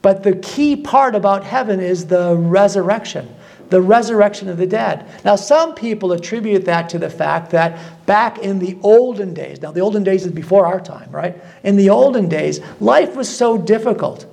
But 0.00 0.22
the 0.22 0.36
key 0.36 0.76
part 0.76 1.14
about 1.14 1.44
heaven 1.44 1.80
is 1.80 2.06
the 2.06 2.36
resurrection, 2.36 3.34
the 3.70 3.80
resurrection 3.80 4.48
of 4.48 4.56
the 4.56 4.66
dead. 4.66 5.06
Now, 5.24 5.36
some 5.36 5.74
people 5.74 6.12
attribute 6.12 6.64
that 6.66 6.88
to 6.90 6.98
the 6.98 7.10
fact 7.10 7.50
that 7.50 7.78
back 8.06 8.38
in 8.38 8.58
the 8.58 8.78
olden 8.82 9.34
days, 9.34 9.60
now 9.62 9.72
the 9.72 9.80
olden 9.80 10.04
days 10.04 10.26
is 10.26 10.32
before 10.32 10.66
our 10.66 10.80
time, 10.80 11.10
right? 11.10 11.36
In 11.62 11.76
the 11.76 11.90
olden 11.90 12.28
days, 12.28 12.60
life 12.80 13.16
was 13.16 13.34
so 13.34 13.58
difficult, 13.58 14.26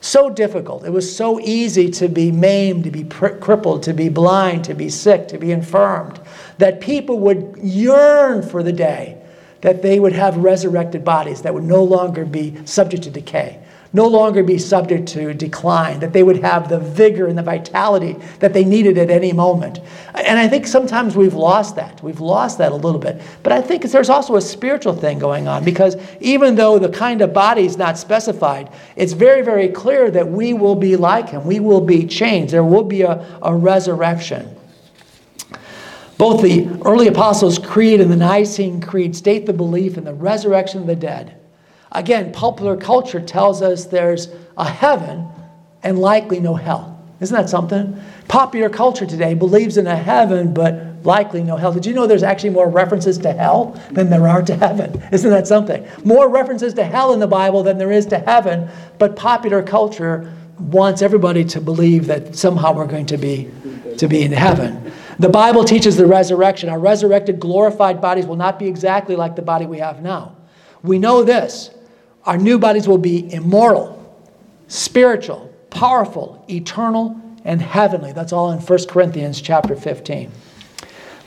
so 0.00 0.30
difficult. 0.30 0.84
It 0.84 0.90
was 0.90 1.14
so 1.14 1.40
easy 1.40 1.90
to 1.92 2.08
be 2.08 2.30
maimed, 2.30 2.84
to 2.84 2.90
be 2.90 3.04
crippled, 3.04 3.82
to 3.84 3.92
be 3.92 4.08
blind, 4.08 4.64
to 4.64 4.74
be 4.74 4.88
sick, 4.88 5.28
to 5.28 5.38
be 5.38 5.52
infirmed, 5.52 6.20
that 6.58 6.80
people 6.80 7.18
would 7.20 7.58
yearn 7.62 8.42
for 8.42 8.62
the 8.62 8.72
day 8.72 9.18
that 9.60 9.82
they 9.82 9.98
would 9.98 10.12
have 10.12 10.36
resurrected 10.36 11.04
bodies 11.04 11.42
that 11.42 11.52
would 11.52 11.64
no 11.64 11.82
longer 11.82 12.24
be 12.24 12.54
subject 12.64 13.02
to 13.02 13.10
decay, 13.10 13.60
no 13.92 14.06
longer 14.06 14.42
be 14.42 14.58
subject 14.58 15.08
to 15.08 15.32
decline, 15.32 16.00
that 16.00 16.12
they 16.12 16.22
would 16.22 16.42
have 16.42 16.68
the 16.68 16.78
vigor 16.78 17.26
and 17.26 17.38
the 17.38 17.42
vitality 17.42 18.16
that 18.40 18.52
they 18.52 18.64
needed 18.64 18.98
at 18.98 19.10
any 19.10 19.32
moment. 19.32 19.80
And 20.14 20.38
I 20.38 20.46
think 20.46 20.66
sometimes 20.66 21.16
we've 21.16 21.34
lost 21.34 21.76
that. 21.76 22.02
We've 22.02 22.20
lost 22.20 22.58
that 22.58 22.72
a 22.72 22.74
little 22.74 23.00
bit. 23.00 23.20
But 23.42 23.52
I 23.52 23.62
think 23.62 23.82
there's 23.84 24.10
also 24.10 24.36
a 24.36 24.42
spiritual 24.42 24.94
thing 24.94 25.18
going 25.18 25.48
on 25.48 25.64
because 25.64 25.96
even 26.20 26.54
though 26.54 26.78
the 26.78 26.90
kind 26.90 27.22
of 27.22 27.32
body 27.32 27.64
is 27.64 27.78
not 27.78 27.96
specified, 27.98 28.70
it's 28.96 29.14
very, 29.14 29.42
very 29.42 29.68
clear 29.68 30.10
that 30.10 30.28
we 30.28 30.52
will 30.52 30.76
be 30.76 30.96
like 30.96 31.30
him. 31.30 31.44
We 31.44 31.60
will 31.60 31.80
be 31.80 32.06
changed. 32.06 32.52
There 32.52 32.64
will 32.64 32.84
be 32.84 33.02
a, 33.02 33.24
a 33.42 33.54
resurrection. 33.54 34.54
Both 36.18 36.42
the 36.42 36.68
early 36.84 37.06
Apostles' 37.06 37.58
Creed 37.58 38.00
and 38.00 38.10
the 38.10 38.16
Nicene 38.16 38.80
Creed 38.80 39.14
state 39.14 39.46
the 39.46 39.52
belief 39.52 39.96
in 39.96 40.04
the 40.04 40.12
resurrection 40.12 40.80
of 40.80 40.88
the 40.88 40.96
dead. 40.96 41.37
Again, 41.92 42.32
popular 42.32 42.76
culture 42.76 43.20
tells 43.20 43.62
us 43.62 43.86
there's 43.86 44.28
a 44.56 44.68
heaven 44.68 45.28
and 45.82 45.98
likely 45.98 46.40
no 46.40 46.54
hell. 46.54 46.94
Isn't 47.20 47.36
that 47.36 47.48
something? 47.48 48.00
Popular 48.28 48.68
culture 48.68 49.06
today 49.06 49.34
believes 49.34 49.76
in 49.76 49.86
a 49.86 49.96
heaven, 49.96 50.54
but 50.54 51.04
likely 51.04 51.42
no 51.42 51.56
hell. 51.56 51.72
Did 51.72 51.86
you 51.86 51.94
know 51.94 52.06
there's 52.06 52.22
actually 52.22 52.50
more 52.50 52.68
references 52.68 53.18
to 53.18 53.32
hell 53.32 53.80
than 53.90 54.10
there 54.10 54.28
are 54.28 54.42
to 54.42 54.54
heaven? 54.54 55.02
Isn't 55.10 55.30
that 55.30 55.46
something? 55.46 55.86
More 56.04 56.28
references 56.28 56.74
to 56.74 56.84
hell 56.84 57.12
in 57.12 57.20
the 57.20 57.26
Bible 57.26 57.62
than 57.62 57.78
there 57.78 57.90
is 57.90 58.06
to 58.06 58.18
heaven, 58.18 58.68
but 58.98 59.16
popular 59.16 59.62
culture 59.62 60.32
wants 60.58 61.02
everybody 61.02 61.44
to 61.44 61.60
believe 61.60 62.06
that 62.06 62.36
somehow 62.36 62.72
we're 62.72 62.86
going 62.86 63.06
to 63.06 63.16
be 63.16 63.50
to 63.98 64.06
be 64.06 64.22
in 64.22 64.32
heaven. 64.32 64.92
The 65.18 65.28
Bible 65.28 65.64
teaches 65.64 65.96
the 65.96 66.06
resurrection. 66.06 66.68
Our 66.68 66.78
resurrected 66.78 67.40
glorified 67.40 68.00
bodies 68.00 68.26
will 68.26 68.36
not 68.36 68.58
be 68.58 68.68
exactly 68.68 69.16
like 69.16 69.34
the 69.34 69.42
body 69.42 69.66
we 69.66 69.78
have 69.78 70.00
now. 70.00 70.36
We 70.82 71.00
know 71.00 71.24
this. 71.24 71.70
Our 72.28 72.36
new 72.36 72.58
bodies 72.58 72.86
will 72.86 72.98
be 72.98 73.32
immortal, 73.32 74.04
spiritual, 74.66 75.50
powerful, 75.70 76.44
eternal, 76.50 77.18
and 77.46 77.58
heavenly. 77.58 78.12
That's 78.12 78.34
all 78.34 78.52
in 78.52 78.58
1 78.58 78.78
Corinthians 78.86 79.40
chapter 79.40 79.74
15. 79.74 80.30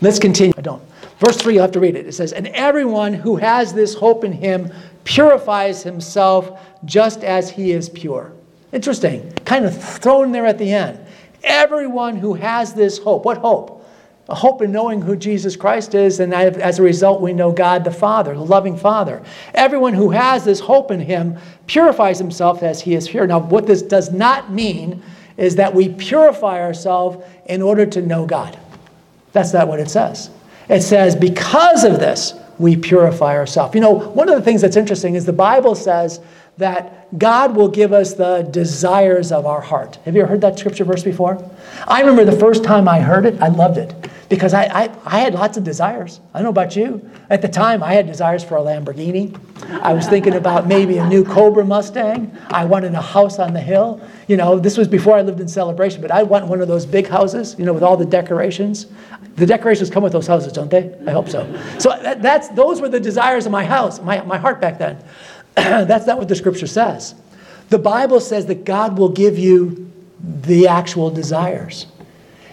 Let's 0.01 0.19
continue. 0.19 0.53
I 0.55 0.61
don't. 0.61 0.83
Verse 1.17 1.37
3, 1.37 1.55
you 1.55 1.61
have 1.61 1.71
to 1.71 1.79
read 1.79 1.95
it. 1.95 2.05
It 2.05 2.13
says, 2.13 2.33
And 2.33 2.49
everyone 2.49 3.15
who 3.15 3.35
has 3.37 3.73
this 3.73 3.95
hope 3.95 4.23
in 4.23 4.31
him 4.31 4.71
purifies 5.03 5.81
himself 5.81 6.61
just 6.85 7.23
as 7.23 7.49
he 7.49 7.71
is 7.71 7.89
pure. 7.89 8.31
Interesting. 8.71 9.33
Kind 9.43 9.65
of 9.65 9.75
thrown 9.83 10.31
there 10.31 10.45
at 10.45 10.59
the 10.59 10.71
end. 10.71 10.99
Everyone 11.43 12.15
who 12.15 12.35
has 12.35 12.75
this 12.75 12.99
hope. 12.99 13.25
What 13.25 13.39
hope? 13.39 13.80
Hope 14.33 14.61
in 14.61 14.71
knowing 14.71 15.01
who 15.01 15.15
Jesus 15.15 15.55
Christ 15.55 15.95
is, 15.95 16.19
and 16.19 16.33
as 16.33 16.79
a 16.79 16.83
result, 16.83 17.21
we 17.21 17.33
know 17.33 17.51
God 17.51 17.83
the 17.83 17.91
Father, 17.91 18.33
the 18.33 18.41
loving 18.41 18.77
Father. 18.77 19.21
Everyone 19.53 19.93
who 19.93 20.11
has 20.11 20.43
this 20.45 20.59
hope 20.59 20.91
in 20.91 20.99
him 20.99 21.37
purifies 21.67 22.17
himself 22.17 22.63
as 22.63 22.81
he 22.81 22.95
is 22.95 23.07
pure. 23.07 23.27
Now, 23.27 23.39
what 23.39 23.67
this 23.67 23.81
does 23.81 24.11
not 24.11 24.51
mean 24.51 25.01
is 25.37 25.55
that 25.55 25.73
we 25.73 25.89
purify 25.89 26.61
ourselves 26.61 27.23
in 27.45 27.61
order 27.61 27.85
to 27.85 28.01
know 28.01 28.25
God. 28.25 28.57
That's 29.31 29.53
not 29.53 29.67
what 29.67 29.79
it 29.79 29.89
says. 29.89 30.29
It 30.69 30.81
says, 30.81 31.15
because 31.15 31.83
of 31.83 31.99
this, 31.99 32.33
we 32.59 32.75
purify 32.75 33.35
ourselves. 33.35 33.73
You 33.73 33.81
know, 33.81 33.91
one 33.91 34.29
of 34.29 34.35
the 34.35 34.41
things 34.41 34.61
that's 34.61 34.75
interesting 34.75 35.15
is 35.15 35.25
the 35.25 35.33
Bible 35.33 35.73
says 35.73 36.19
that 36.61 37.17
God 37.17 37.55
will 37.55 37.67
give 37.67 37.91
us 37.91 38.13
the 38.13 38.43
desires 38.43 39.31
of 39.31 39.45
our 39.45 39.61
heart. 39.61 39.97
Have 40.05 40.15
you 40.15 40.21
ever 40.21 40.29
heard 40.29 40.41
that 40.41 40.57
scripture 40.57 40.85
verse 40.85 41.03
before? 41.03 41.43
I 41.87 41.99
remember 41.99 42.23
the 42.23 42.39
first 42.39 42.63
time 42.63 42.87
I 42.87 42.99
heard 42.99 43.25
it, 43.25 43.41
I 43.41 43.49
loved 43.49 43.77
it 43.77 43.93
because 44.29 44.53
I, 44.53 44.63
I, 44.63 44.89
I, 45.05 45.19
had 45.19 45.33
lots 45.33 45.57
of 45.57 45.65
desires. 45.65 46.21
I 46.33 46.37
don't 46.37 46.45
know 46.45 46.49
about 46.51 46.73
you. 46.73 47.09
At 47.29 47.41
the 47.41 47.49
time, 47.49 47.83
I 47.83 47.93
had 47.93 48.07
desires 48.07 48.45
for 48.45 48.55
a 48.55 48.61
Lamborghini. 48.61 49.37
I 49.81 49.91
was 49.91 50.07
thinking 50.07 50.35
about 50.35 50.67
maybe 50.67 50.99
a 50.99 51.05
new 51.05 51.25
Cobra 51.25 51.65
Mustang. 51.65 52.33
I 52.47 52.63
wanted 52.63 52.93
a 52.93 53.01
house 53.01 53.39
on 53.39 53.51
the 53.51 53.59
hill. 53.59 53.99
You 54.29 54.37
know, 54.37 54.57
this 54.57 54.77
was 54.77 54.87
before 54.87 55.17
I 55.17 55.21
lived 55.21 55.41
in 55.41 55.49
Celebration, 55.49 56.01
but 56.01 56.11
I 56.11 56.23
want 56.23 56.47
one 56.47 56.61
of 56.61 56.69
those 56.69 56.85
big 56.85 57.07
houses, 57.07 57.57
you 57.59 57.65
know, 57.65 57.73
with 57.73 57.83
all 57.83 57.97
the 57.97 58.05
decorations. 58.05 58.87
The 59.35 59.45
decorations 59.45 59.89
come 59.89 60.01
with 60.01 60.13
those 60.13 60.27
houses, 60.27 60.53
don't 60.53 60.71
they? 60.71 60.95
I 61.05 61.11
hope 61.11 61.27
so. 61.27 61.43
So 61.77 61.89
that, 62.01 62.21
that's, 62.21 62.47
those 62.49 62.79
were 62.79 62.87
the 62.87 63.01
desires 63.01 63.45
of 63.45 63.51
my 63.51 63.65
house, 63.65 64.01
my, 64.01 64.21
my 64.21 64.37
heart 64.37 64.61
back 64.61 64.77
then. 64.77 65.03
that's 65.55 66.05
not 66.05 66.17
what 66.17 66.27
the 66.27 66.35
scripture 66.35 66.67
says. 66.67 67.15
The 67.69 67.79
Bible 67.79 68.19
says 68.19 68.45
that 68.47 68.65
God 68.65 68.97
will 68.97 69.09
give 69.09 69.37
you 69.37 69.91
the 70.21 70.67
actual 70.67 71.09
desires. 71.09 71.87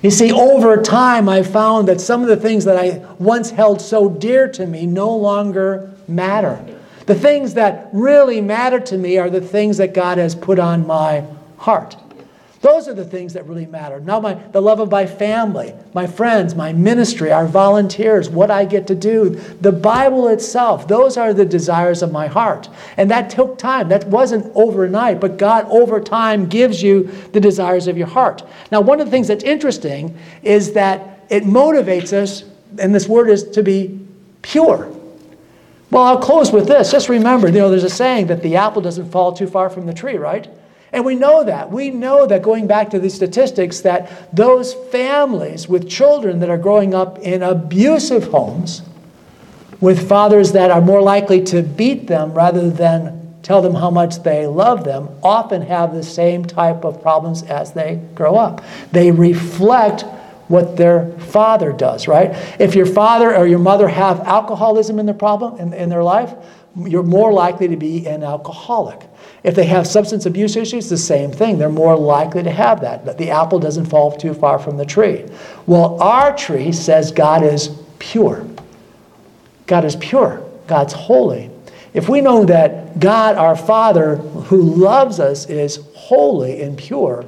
You 0.02 0.10
see, 0.10 0.30
over 0.32 0.80
time, 0.80 1.28
I 1.28 1.42
found 1.42 1.88
that 1.88 2.00
some 2.00 2.22
of 2.22 2.28
the 2.28 2.36
things 2.36 2.64
that 2.64 2.76
I 2.76 3.04
once 3.18 3.50
held 3.50 3.80
so 3.80 4.08
dear 4.08 4.48
to 4.52 4.66
me 4.66 4.86
no 4.86 5.14
longer 5.14 5.92
matter. 6.06 6.64
The 7.06 7.16
things 7.16 7.54
that 7.54 7.88
really 7.92 8.40
matter 8.40 8.78
to 8.78 8.98
me 8.98 9.18
are 9.18 9.30
the 9.30 9.40
things 9.40 9.78
that 9.78 9.94
God 9.94 10.18
has 10.18 10.34
put 10.34 10.58
on 10.58 10.86
my 10.86 11.24
heart. 11.56 11.96
Those 12.60 12.88
are 12.88 12.94
the 12.94 13.04
things 13.04 13.34
that 13.34 13.46
really 13.46 13.66
matter. 13.66 14.00
Now, 14.00 14.18
my, 14.18 14.34
the 14.34 14.60
love 14.60 14.80
of 14.80 14.90
my 14.90 15.06
family, 15.06 15.74
my 15.94 16.08
friends, 16.08 16.56
my 16.56 16.72
ministry, 16.72 17.30
our 17.30 17.46
volunteers, 17.46 18.28
what 18.28 18.50
I 18.50 18.64
get 18.64 18.88
to 18.88 18.96
do, 18.96 19.30
the 19.60 19.70
Bible 19.70 20.26
itself, 20.26 20.88
those 20.88 21.16
are 21.16 21.32
the 21.32 21.44
desires 21.44 22.02
of 22.02 22.10
my 22.10 22.26
heart. 22.26 22.68
And 22.96 23.08
that 23.12 23.30
took 23.30 23.58
time. 23.58 23.88
That 23.90 24.08
wasn't 24.08 24.50
overnight, 24.56 25.20
but 25.20 25.36
God 25.36 25.66
over 25.70 26.00
time 26.00 26.48
gives 26.48 26.82
you 26.82 27.04
the 27.32 27.38
desires 27.38 27.86
of 27.86 27.96
your 27.96 28.08
heart. 28.08 28.42
Now, 28.72 28.80
one 28.80 28.98
of 28.98 29.06
the 29.06 29.12
things 29.12 29.28
that's 29.28 29.44
interesting 29.44 30.18
is 30.42 30.72
that 30.72 31.24
it 31.30 31.44
motivates 31.44 32.12
us, 32.12 32.42
and 32.76 32.92
this 32.92 33.06
word 33.06 33.30
is 33.30 33.50
to 33.50 33.62
be 33.62 34.04
pure. 34.42 34.92
Well, 35.92 36.02
I'll 36.02 36.18
close 36.18 36.50
with 36.50 36.66
this. 36.66 36.90
Just 36.90 37.08
remember, 37.08 37.46
you 37.46 37.54
know, 37.54 37.70
there's 37.70 37.84
a 37.84 37.88
saying 37.90 38.26
that 38.26 38.42
the 38.42 38.56
apple 38.56 38.82
doesn't 38.82 39.12
fall 39.12 39.32
too 39.32 39.46
far 39.46 39.70
from 39.70 39.86
the 39.86 39.94
tree, 39.94 40.16
right? 40.16 40.48
And 40.92 41.04
we 41.04 41.14
know 41.14 41.44
that. 41.44 41.70
We 41.70 41.90
know 41.90 42.26
that 42.26 42.42
going 42.42 42.66
back 42.66 42.90
to 42.90 42.98
the 42.98 43.10
statistics, 43.10 43.80
that 43.80 44.34
those 44.34 44.72
families 44.90 45.68
with 45.68 45.88
children 45.88 46.40
that 46.40 46.48
are 46.48 46.58
growing 46.58 46.94
up 46.94 47.18
in 47.18 47.42
abusive 47.42 48.28
homes, 48.28 48.82
with 49.80 50.08
fathers 50.08 50.52
that 50.52 50.70
are 50.70 50.80
more 50.80 51.02
likely 51.02 51.42
to 51.44 51.62
beat 51.62 52.06
them 52.06 52.32
rather 52.32 52.70
than 52.70 53.36
tell 53.42 53.62
them 53.62 53.74
how 53.74 53.90
much 53.90 54.22
they 54.22 54.46
love 54.46 54.84
them, 54.84 55.08
often 55.22 55.62
have 55.62 55.94
the 55.94 56.02
same 56.02 56.44
type 56.44 56.84
of 56.84 57.00
problems 57.00 57.42
as 57.44 57.72
they 57.72 58.00
grow 58.14 58.36
up. 58.36 58.64
They 58.92 59.10
reflect 59.10 60.02
what 60.48 60.76
their 60.76 61.12
father 61.18 61.72
does, 61.72 62.08
right? 62.08 62.30
If 62.58 62.74
your 62.74 62.86
father 62.86 63.36
or 63.36 63.46
your 63.46 63.58
mother 63.58 63.86
have 63.88 64.20
alcoholism 64.20 64.98
in 64.98 65.06
their 65.06 65.14
problem 65.14 65.58
in, 65.60 65.72
in 65.74 65.88
their 65.90 66.02
life, 66.02 66.34
you're 66.76 67.02
more 67.02 67.32
likely 67.32 67.68
to 67.68 67.76
be 67.76 68.06
an 68.06 68.22
alcoholic. 68.22 69.07
If 69.44 69.54
they 69.54 69.66
have 69.66 69.86
substance 69.86 70.26
abuse 70.26 70.56
issues, 70.56 70.88
the 70.88 70.96
same 70.96 71.30
thing. 71.30 71.58
They're 71.58 71.68
more 71.68 71.96
likely 71.96 72.42
to 72.42 72.50
have 72.50 72.80
that. 72.80 73.04
But 73.04 73.18
the 73.18 73.30
apple 73.30 73.58
doesn't 73.58 73.86
fall 73.86 74.10
too 74.12 74.34
far 74.34 74.58
from 74.58 74.76
the 74.76 74.84
tree. 74.84 75.24
Well, 75.66 76.00
our 76.02 76.36
tree 76.36 76.72
says 76.72 77.12
God 77.12 77.42
is 77.42 77.70
pure. 77.98 78.46
God 79.66 79.84
is 79.84 79.96
pure. 79.96 80.44
God's 80.66 80.92
holy. 80.92 81.50
If 81.94 82.08
we 82.08 82.20
know 82.20 82.44
that 82.44 83.00
God, 83.00 83.36
our 83.36 83.56
Father, 83.56 84.16
who 84.16 84.60
loves 84.60 85.20
us, 85.20 85.48
is 85.48 85.80
holy 85.94 86.62
and 86.62 86.76
pure, 86.76 87.24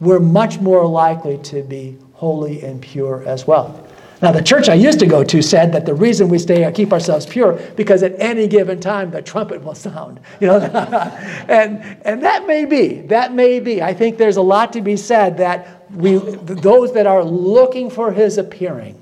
we're 0.00 0.20
much 0.20 0.60
more 0.60 0.86
likely 0.86 1.38
to 1.38 1.62
be 1.62 1.96
holy 2.14 2.62
and 2.62 2.80
pure 2.80 3.22
as 3.26 3.46
well. 3.46 3.86
Now, 4.22 4.32
the 4.32 4.42
church 4.42 4.68
I 4.68 4.74
used 4.74 4.98
to 4.98 5.06
go 5.06 5.24
to 5.24 5.40
said 5.40 5.72
that 5.72 5.86
the 5.86 5.94
reason 5.94 6.28
we 6.28 6.38
stay 6.38 6.70
keep 6.72 6.92
ourselves 6.92 7.24
pure 7.24 7.54
because 7.74 8.02
at 8.02 8.20
any 8.20 8.46
given 8.46 8.78
time 8.78 9.10
the 9.10 9.22
trumpet 9.22 9.64
will 9.64 9.74
sound. 9.74 10.20
You 10.40 10.48
know, 10.48 10.58
and 11.48 11.82
and 12.04 12.22
that 12.22 12.46
may 12.46 12.66
be 12.66 13.00
that 13.02 13.32
may 13.32 13.60
be. 13.60 13.82
I 13.82 13.94
think 13.94 14.18
there's 14.18 14.36
a 14.36 14.42
lot 14.42 14.74
to 14.74 14.82
be 14.82 14.96
said 14.96 15.38
that 15.38 15.90
we 15.90 16.16
those 16.16 16.92
that 16.92 17.06
are 17.06 17.24
looking 17.24 17.88
for 17.88 18.12
His 18.12 18.36
appearing, 18.36 19.00